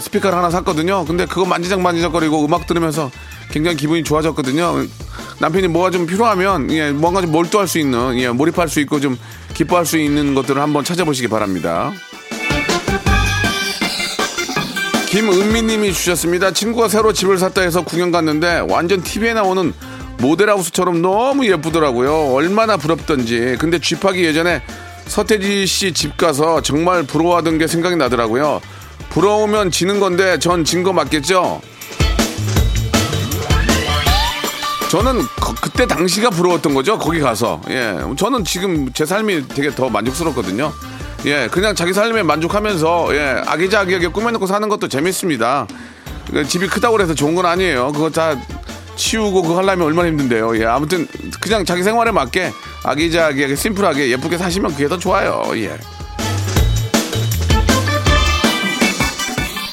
스피커를 0.00 0.36
하나 0.36 0.50
샀거든요. 0.50 1.04
근데 1.04 1.24
그거 1.24 1.44
만지작 1.44 1.80
만지작거리고 1.80 2.44
음악 2.44 2.66
들으면서 2.66 3.12
굉장히 3.52 3.76
기분이 3.76 4.02
좋아졌거든요. 4.02 4.84
남편이 5.38 5.68
뭐가 5.68 5.92
좀 5.92 6.04
필요하면 6.06 6.72
예, 6.72 6.90
뭔가 6.90 7.20
좀 7.20 7.30
몰두할 7.30 7.68
수 7.68 7.78
있는 7.78 8.18
예, 8.18 8.28
몰입할 8.28 8.68
수 8.68 8.80
있고 8.80 8.98
좀 8.98 9.16
기뻐할 9.52 9.86
수 9.86 9.96
있는 9.96 10.34
것들을 10.34 10.60
한번 10.60 10.82
찾아보시기 10.82 11.28
바랍니다. 11.28 11.92
김은미님이 15.10 15.92
주셨습니다. 15.92 16.50
친구가 16.50 16.88
새로 16.88 17.12
집을 17.12 17.38
샀다 17.38 17.60
해서 17.62 17.84
구경 17.84 18.10
갔는데 18.10 18.66
완전 18.68 19.00
TV에 19.00 19.32
나오는 19.34 19.72
모델하우스처럼 20.18 21.02
너무 21.02 21.46
예쁘더라고요. 21.46 22.32
얼마나 22.34 22.76
부럽던지. 22.76 23.56
근데 23.58 23.78
쥐파기 23.78 24.24
예전에 24.24 24.62
서태지 25.06 25.66
씨 25.66 25.92
집 25.92 26.16
가서 26.16 26.62
정말 26.62 27.02
부러워하던 27.02 27.58
게 27.58 27.66
생각이 27.66 27.96
나더라고요. 27.96 28.60
부러우면 29.10 29.70
지는 29.70 30.00
건데 30.00 30.38
전 30.38 30.64
진 30.64 30.82
거 30.82 30.92
맞겠죠? 30.92 31.60
저는 34.90 35.22
거- 35.40 35.54
그때 35.60 35.86
당시가 35.86 36.30
부러웠던 36.30 36.72
거죠. 36.74 36.98
거기 36.98 37.18
가서. 37.20 37.60
예. 37.68 37.96
저는 38.16 38.44
지금 38.44 38.92
제 38.92 39.04
삶이 39.04 39.48
되게 39.48 39.74
더 39.74 39.88
만족스럽거든요. 39.88 40.72
예. 41.26 41.48
그냥 41.50 41.74
자기 41.74 41.92
삶에 41.92 42.22
만족하면서 42.22 43.08
예. 43.16 43.42
아기자기하게 43.44 44.08
꾸며놓고 44.08 44.46
사는 44.46 44.68
것도 44.68 44.88
재밌습니다. 44.88 45.66
그 46.30 46.46
집이 46.46 46.68
크다고 46.68 47.00
해서 47.00 47.12
좋은 47.12 47.34
건 47.34 47.44
아니에요. 47.46 47.90
그거 47.92 48.08
다 48.08 48.36
치우고 48.96 49.42
그거 49.42 49.58
하려면 49.58 49.86
얼마나 49.86 50.08
힘든데요. 50.08 50.58
예. 50.58 50.66
아무튼 50.66 51.06
그냥 51.40 51.64
자기 51.64 51.82
생활에 51.82 52.10
맞게 52.10 52.52
아기자기하게 52.82 53.56
심플하게 53.56 54.10
예쁘게 54.10 54.38
사시면 54.38 54.72
그게 54.72 54.88
더 54.88 54.98
좋아요. 54.98 55.44
예. 55.56 55.78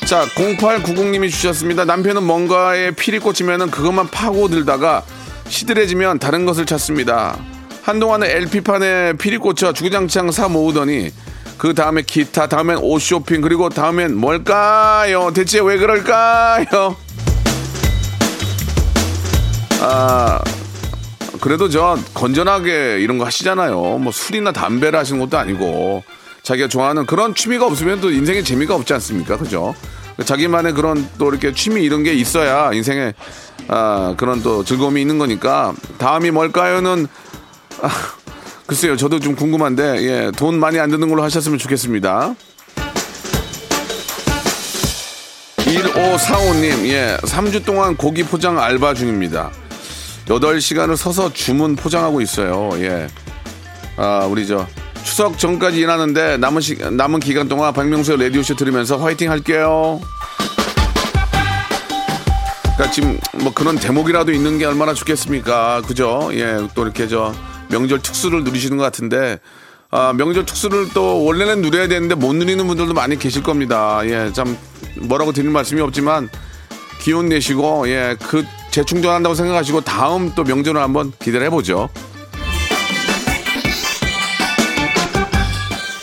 자, 0.05 0.25
0890님이 0.35 1.31
주셨습니다. 1.31 1.85
남편은 1.85 2.23
뭔가에 2.23 2.91
필이 2.91 3.19
꽂히면 3.19 3.71
그것만 3.71 4.09
파고들다가 4.09 5.03
시들해지면 5.47 6.19
다른 6.19 6.45
것을 6.45 6.65
찾습니다. 6.65 7.37
한동안은 7.83 8.27
LP판에 8.27 9.13
필이 9.13 9.37
꽂혀 9.37 9.71
주구장창 9.71 10.31
사 10.31 10.47
모으더니 10.47 11.11
그 11.57 11.73
다음에 11.73 12.01
기타, 12.01 12.47
다음엔 12.47 12.79
옷 12.81 12.99
쇼핑, 12.99 13.39
그리고 13.41 13.69
다음엔 13.69 14.15
뭘까요? 14.15 15.31
대체 15.33 15.59
왜 15.59 15.77
그럴까요? 15.77 16.95
아, 19.81 20.39
그래도 21.41 21.67
저 21.69 21.97
건전하게 22.13 22.99
이런 23.01 23.17
거 23.17 23.25
하시잖아요. 23.25 23.97
뭐 23.97 24.11
술이나 24.11 24.51
담배를 24.51 24.97
하시는 24.97 25.19
것도 25.19 25.37
아니고 25.37 26.03
자기가 26.43 26.67
좋아하는 26.67 27.05
그런 27.05 27.33
취미가 27.33 27.65
없으면 27.65 27.99
또 27.99 28.11
인생에 28.11 28.43
재미가 28.43 28.75
없지 28.75 28.93
않습니까? 28.93 29.37
그죠? 29.37 29.73
자기만의 30.23 30.73
그런 30.73 31.07
또 31.17 31.29
이렇게 31.29 31.51
취미 31.53 31.83
이런 31.83 32.03
게 32.03 32.13
있어야 32.13 32.71
인생에 32.73 33.13
아, 33.67 34.13
그런 34.17 34.43
또 34.43 34.63
즐거움이 34.63 35.01
있는 35.01 35.17
거니까 35.17 35.73
다음이 35.97 36.29
뭘까요는 36.31 37.07
아, 37.81 37.89
글쎄요. 38.67 38.95
저도 38.95 39.19
좀 39.19 39.35
궁금한데 39.35 40.03
예, 40.03 40.31
돈 40.37 40.59
많이 40.59 40.79
안 40.79 40.91
드는 40.91 41.09
걸로 41.09 41.23
하셨으면 41.23 41.57
좋겠습니다. 41.57 42.35
1545님, 45.57 46.85
예, 46.87 47.17
3주 47.21 47.65
동안 47.65 47.95
고기 47.95 48.23
포장 48.23 48.59
알바 48.59 48.93
중입니다. 48.93 49.51
8시간을 50.39 50.95
서서 50.95 51.33
주문 51.33 51.75
포장하고 51.75 52.21
있어요. 52.21 52.69
예. 52.75 53.07
아, 53.97 54.25
우리 54.29 54.47
저 54.47 54.67
추석 55.03 55.37
전까지 55.37 55.79
일하는데 55.79 56.37
남은 56.37 56.61
시, 56.61 56.75
남은 56.75 57.19
기간 57.19 57.47
동안 57.47 57.73
박명수의 57.73 58.19
라디오쇼 58.19 58.55
들으면서 58.55 58.97
화이팅 58.97 59.29
할게요. 59.29 59.99
그러니까 62.75 62.91
지금 62.91 63.19
뭐 63.43 63.53
그런 63.53 63.75
대목이라도 63.75 64.31
있는 64.31 64.57
게 64.57 64.65
얼마나 64.65 64.93
좋겠습니까? 64.93 65.81
그죠? 65.87 66.29
예, 66.33 66.67
또 66.73 66.83
이렇게 66.83 67.07
저 67.07 67.33
명절 67.69 68.01
특수를 68.01 68.43
누리시는 68.43 68.77
것 68.77 68.83
같은데 68.83 69.39
아, 69.89 70.13
명절 70.13 70.45
특수를 70.45 70.87
또 70.93 71.23
원래는 71.25 71.61
누려야 71.61 71.87
되는데 71.87 72.15
못 72.15 72.33
누리는 72.33 72.65
분들도 72.65 72.93
많이 72.93 73.19
계실 73.19 73.43
겁니다. 73.43 74.01
예, 74.05 74.31
참 74.33 74.57
뭐라고 75.01 75.31
드릴 75.31 75.49
말씀이 75.49 75.81
없지만 75.81 76.29
기운 77.01 77.29
내시고 77.29 77.87
예, 77.89 78.15
그 78.19 78.45
재충전한다고 78.71 79.35
생각하시고 79.35 79.81
다음 79.81 80.33
또 80.33 80.43
명절을 80.43 80.81
한번 80.81 81.11
기대를 81.19 81.45
해보죠. 81.47 81.89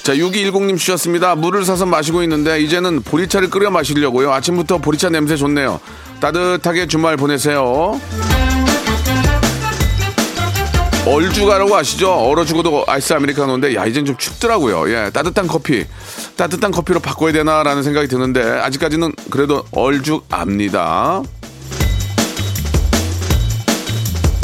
자, 0.02 0.14
6210님 0.14 0.78
주셨습니다. 0.78 1.35
물을 1.35 1.64
사서 1.64 1.85
마시고 1.85 2.22
있는데 2.22 2.61
이제는 2.61 3.02
보리차를 3.02 3.50
끓여 3.50 3.70
마시려고요. 3.70 4.33
아침부터 4.33 4.78
보리차 4.78 5.11
냄새 5.11 5.37
좋네요. 5.37 5.81
따뜻하게 6.20 6.87
주말 6.87 7.18
보내세요. 7.18 8.00
얼죽아라고 11.07 11.74
아시죠? 11.76 12.11
얼어 12.11 12.44
죽어도 12.44 12.85
아이스 12.87 13.12
아메리카노인데 13.14 13.74
야 13.74 13.87
이젠 13.87 14.04
좀 14.04 14.16
춥더라고요. 14.16 14.90
예, 14.90 15.11
따뜻한 15.11 15.46
커피, 15.46 15.87
따뜻한 16.37 16.70
커피로 16.70 17.00
바꿔야 17.00 17.33
되나라는 17.33 17.83
생각이 17.83 18.09
드는데 18.09 18.42
아직까지는 18.42 19.12
그래도 19.31 19.64
얼죽압니다. 19.72 21.22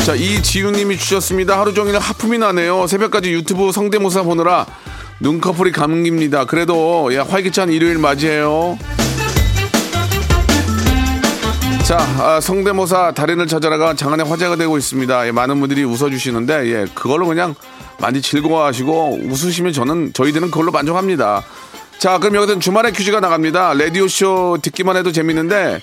자, 0.05 0.15
이지윤님이 0.15 0.99
주셨습니다. 0.99 1.59
하루 1.59 1.73
종일 1.73 1.99
하품이 1.99 2.37
나네요. 2.37 2.87
새벽까지 2.87 3.33
유튜브 3.33 3.73
성대모사 3.73 4.23
보느라 4.25 4.67
눈꺼풀이 5.19 5.73
감깁니다. 5.73 6.45
그래도 6.45 7.09
예, 7.15 7.21
활기찬 7.21 7.73
일요일 7.73 7.97
맞이해요. 7.97 8.79
자, 11.85 11.97
아, 12.19 12.39
성대모사 12.39 13.13
달인을 13.13 13.47
찾아라가 13.47 13.95
장안의 13.95 14.27
화제가 14.27 14.57
되고 14.57 14.77
있습니다. 14.77 15.27
예, 15.27 15.33
많은 15.33 15.59
분들이 15.59 15.85
웃어주시는데, 15.85 16.67
예, 16.67 16.87
그걸로 16.95 17.27
그냥 17.27 17.55
많이 17.99 18.21
즐거워하시고 18.21 19.21
웃으시면 19.23 19.73
저는, 19.73 20.13
저희들은 20.13 20.51
그걸로 20.51 20.71
만족합니다. 20.71 21.43
자, 21.99 22.19
그럼 22.19 22.35
여기서 22.37 22.59
주말에 22.59 22.91
퀴즈가 22.91 23.21
나갑니다. 23.21 23.73
라디오 23.73 24.07
쇼 24.07 24.59
듣기만 24.61 24.99
해도 24.99 25.13
재밌는데, 25.13 25.81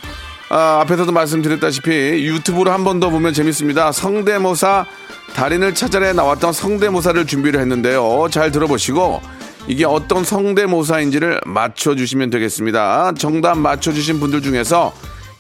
아, 0.54 0.82
앞에서도 0.82 1.10
말씀드렸다시피 1.14 1.90
유튜브로 2.26 2.72
한 2.72 2.84
번 2.84 3.00
더 3.00 3.10
보면 3.10 3.34
재밌습니다. 3.34 3.92
성대모사 3.94 4.86
달인을 5.34 5.74
찾아내 5.76 6.12
나왔던 6.12 6.52
성대모사를 6.52 7.26
준비를 7.26 7.62
했는데요. 7.62 8.28
잘 8.32 8.52
들어보시고, 8.52 9.22
이게 9.68 9.86
어떤 9.86 10.26
성대모사인지를 10.26 11.40
맞춰주시면 11.46 12.32
되겠습니다. 12.32 13.14
정답 13.18 13.58
맞춰주신 13.60 14.20
분들 14.20 14.42
중에서 14.42 14.92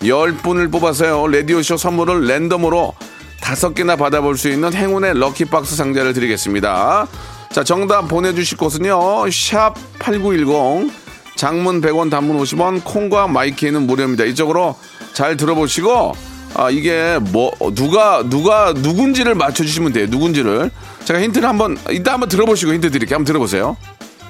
10분을 0.02 0.71
뽑아서요. 0.71 1.28
라디오쇼 1.28 1.76
선물을 1.76 2.26
랜덤으로 2.28 2.93
다섯 3.41 3.74
개나 3.74 3.97
받아볼 3.97 4.38
수 4.38 4.47
있는 4.50 4.74
행운의 4.74 5.15
럭키박스 5.19 5.76
상자를 5.76 6.13
드리겠습니다. 6.13 7.08
자, 7.52 7.63
정답 7.65 8.08
보내주실 8.08 8.58
곳은요. 8.58 9.30
샵 9.30 9.74
8910 10.00 10.89
장문 11.36 11.82
100원 11.82 12.10
단문 12.12 12.38
50원 12.39 12.82
콩과 12.84 13.28
마이키에는 13.28 13.88
무료입니다. 13.88 14.24
이쪽으로 14.26 14.76
잘 15.13 15.38
들어보시고 15.38 16.13
아, 16.54 16.69
이게 16.69 17.17
뭐 17.21 17.52
누가 17.74 18.24
누가 18.28 18.74
누군지를 18.74 19.36
맞춰주시면 19.36 19.93
돼요. 19.93 20.08
누군지를 20.10 20.69
제가 21.06 21.21
힌트를 21.21 21.47
한번 21.47 21.78
이따 21.89 22.13
한번 22.13 22.30
들어보시고 22.30 22.74
힌트 22.74 22.91
드릴게요. 22.91 23.15
한번 23.15 23.26
들어보세요. 23.26 23.78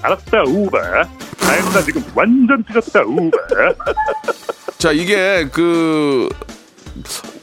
알았다 0.04 0.44
우바 0.48 0.80
아이고 1.44 1.84
지금 1.86 2.04
완전 2.16 2.64
삐졌다 2.64 3.02
우바 3.02 3.38
자 4.78 4.92
이게 4.92 5.48
그 5.52 6.28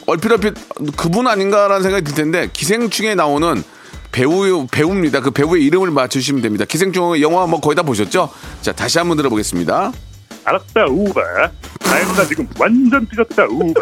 얼핏 0.06 0.32
얼핏 0.32 0.54
그분 0.96 1.28
아닌가라는 1.28 1.82
생각이 1.82 2.04
들 2.04 2.14
텐데 2.14 2.48
기생충에 2.52 3.14
나오는 3.14 3.62
배우 4.10 4.66
배우입니다. 4.66 5.20
그 5.20 5.30
배우의 5.30 5.64
이름을 5.66 5.90
맞추시면 5.90 6.42
됩니다. 6.42 6.64
기생충 6.64 7.20
영화 7.20 7.46
뭐 7.46 7.60
거의 7.60 7.76
다 7.76 7.82
보셨죠? 7.82 8.30
자 8.62 8.72
다시 8.72 8.98
한번 8.98 9.16
들어보겠습니다. 9.16 9.92
알았다 10.48 10.86
우바 10.86 11.20
아이고 11.90 12.26
지금 12.26 12.48
완전 12.58 13.06
삐졌다 13.06 13.44
우바 13.44 13.80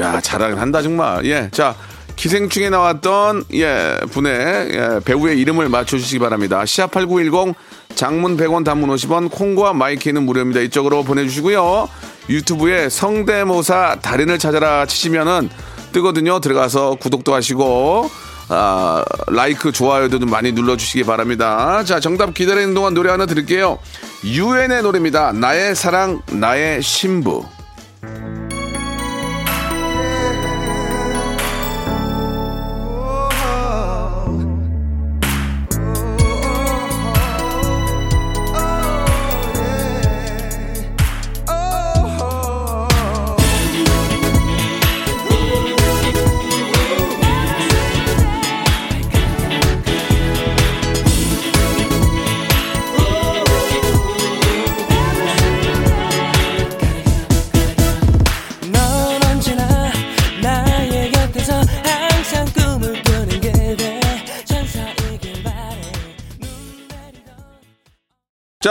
야 0.00 0.20
잘하긴 0.20 0.58
한다 0.58 0.82
정말. 0.82 1.24
예, 1.26 1.48
자 1.52 1.74
기생충에 2.16 2.70
나왔던 2.70 3.44
예 3.54 3.98
분의 4.10 4.34
예, 4.34 5.00
배우의 5.04 5.38
이름을 5.40 5.68
맞춰주시기 5.68 6.18
바랍니다. 6.18 6.62
시합8910 6.64 7.54
장문 7.94 8.36
100원 8.36 8.64
단문 8.64 8.90
50원 8.90 9.30
콩과 9.30 9.72
마이케이는 9.72 10.24
무료입니다. 10.24 10.60
이쪽으로 10.60 11.02
보내주시고요. 11.02 11.88
유튜브에 12.28 12.88
성대모사 12.88 13.96
달인을 14.02 14.38
찾아라 14.38 14.86
치시면은 14.86 15.48
뜨거든요. 15.92 16.40
들어가서 16.40 16.96
구독도 17.00 17.34
하시고 17.34 18.10
아, 18.52 19.04
like 19.28 19.72
좋아요도 19.72 20.18
좀 20.18 20.30
많이 20.30 20.52
눌러주시기 20.52 21.04
바랍니다. 21.04 21.82
자 21.84 22.00
정답 22.00 22.34
기다리는 22.34 22.74
동안 22.74 22.94
노래 22.94 23.10
하나 23.10 23.26
드릴게요. 23.26 23.78
유엔의 24.22 24.82
노래입니다. 24.82 25.32
나의 25.32 25.74
사랑 25.74 26.20
나의 26.30 26.82
신부. 26.82 27.44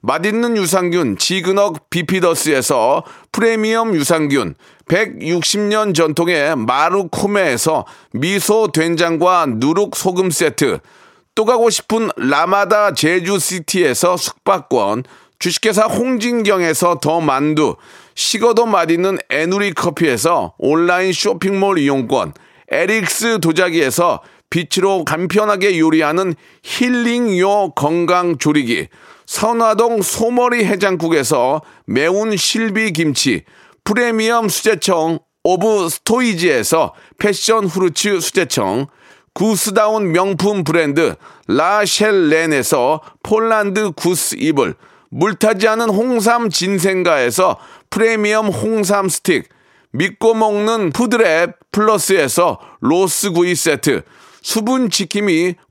맛있는 0.00 0.56
유산균 0.56 1.18
지그넉 1.18 1.90
비피더스에서 1.90 3.04
프리미엄 3.32 3.94
유산균, 3.94 4.54
160년 4.88 5.94
전통의 5.94 6.56
마루코메에서 6.56 7.84
미소 8.12 8.68
된장과 8.72 9.46
누룩 9.56 9.96
소금 9.96 10.30
세트, 10.30 10.78
또 11.34 11.44
가고 11.44 11.70
싶은 11.70 12.10
라마다 12.16 12.94
제주시티에서 12.94 14.16
숙박권, 14.16 15.04
주식회사 15.38 15.84
홍진경에서 15.84 16.98
더 17.00 17.20
만두, 17.20 17.76
식어도 18.14 18.66
맛있는 18.66 19.18
에누리 19.30 19.72
커피에서 19.74 20.54
온라인 20.58 21.12
쇼핑몰 21.12 21.78
이용권, 21.78 22.34
에릭스 22.70 23.38
도자기에서 23.40 24.20
빛으로 24.50 25.04
간편하게 25.04 25.78
요리하는 25.78 26.34
힐링요 26.62 27.72
건강 27.72 28.38
조리기, 28.38 28.88
선화동 29.28 30.00
소머리 30.00 30.64
해장국에서 30.64 31.60
매운 31.84 32.34
실비 32.34 32.92
김치, 32.94 33.44
프리미엄 33.84 34.48
수제청 34.48 35.18
오브 35.44 35.90
스토이지에서 35.90 36.94
passion 37.18 37.66
fruits 37.66 38.20
수제청, 38.20 38.86
구스다운 39.34 40.12
명품 40.12 40.64
브랜드 40.64 41.14
라셸렌에서 41.46 43.02
폴란드 43.22 43.90
구스 43.92 44.34
이불, 44.38 44.74
물타지 45.10 45.68
않은 45.68 45.90
홍삼 45.90 46.48
진생가에서 46.48 47.58
프리미엄 47.90 48.46
홍삼 48.46 49.10
스틱, 49.10 49.50
믿고 49.92 50.32
먹는 50.32 50.90
푸드랩 50.92 51.52
플러스에서 51.70 52.58
로스구이 52.80 53.54
세트, 53.54 54.04
수분 54.40 54.88
지킴이 54.88 55.54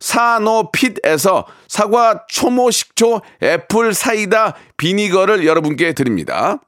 사노핏에서 0.00 1.46
사과 1.68 2.24
초모 2.28 2.70
식초 2.70 3.20
애플 3.42 3.94
사이다 3.94 4.54
비니거를 4.76 5.46
여러분께 5.46 5.92
드립니다. 5.92 6.58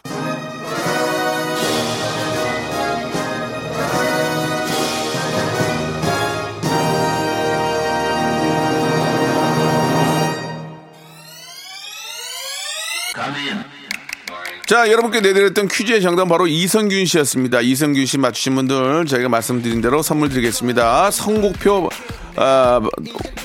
자, 14.73 14.89
여러분께 14.89 15.21
내드렸던 15.21 15.69
퀴즈의 15.69 16.01
정답 16.01 16.29
바로 16.29 16.47
이성균 16.47 17.05
씨였습니다. 17.05 17.61
이성균 17.61 18.07
씨 18.07 18.17
맞추신 18.17 18.55
분들 18.55 19.05
저희가 19.05 19.29
말씀드린 19.29 19.83
대로 19.83 20.01
선물 20.01 20.31
드리겠습니다. 20.31 21.11
선곡표 21.11 21.91
아, 22.37 22.81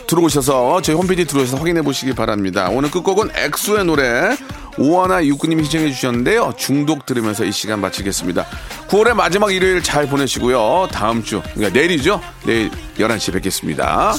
들어오셔서 0.08 0.82
저희 0.82 0.96
홈페이지 0.96 1.26
들어오셔서 1.26 1.58
확인해 1.58 1.82
보시기 1.82 2.16
바랍니다. 2.16 2.70
오늘 2.72 2.90
끝곡은 2.90 3.32
엑소의 3.36 3.84
노래 3.84 4.38
오하나 4.78 5.26
육구님이 5.26 5.66
시청해 5.66 5.92
주셨는데요. 5.92 6.54
중독 6.56 7.06
들으면서 7.06 7.44
이 7.44 7.52
시간 7.52 7.82
마치겠습니다. 7.82 8.46
9월의 8.88 9.14
마지막 9.14 9.54
일요일 9.54 9.84
잘 9.84 10.08
보내시고요. 10.08 10.88
다음 10.94 11.22
주, 11.26 11.42
그러니까 11.56 11.78
내일이죠. 11.78 12.22
내일 12.46 12.72
11시에 12.98 13.34
뵙겠습니다. 13.34 14.14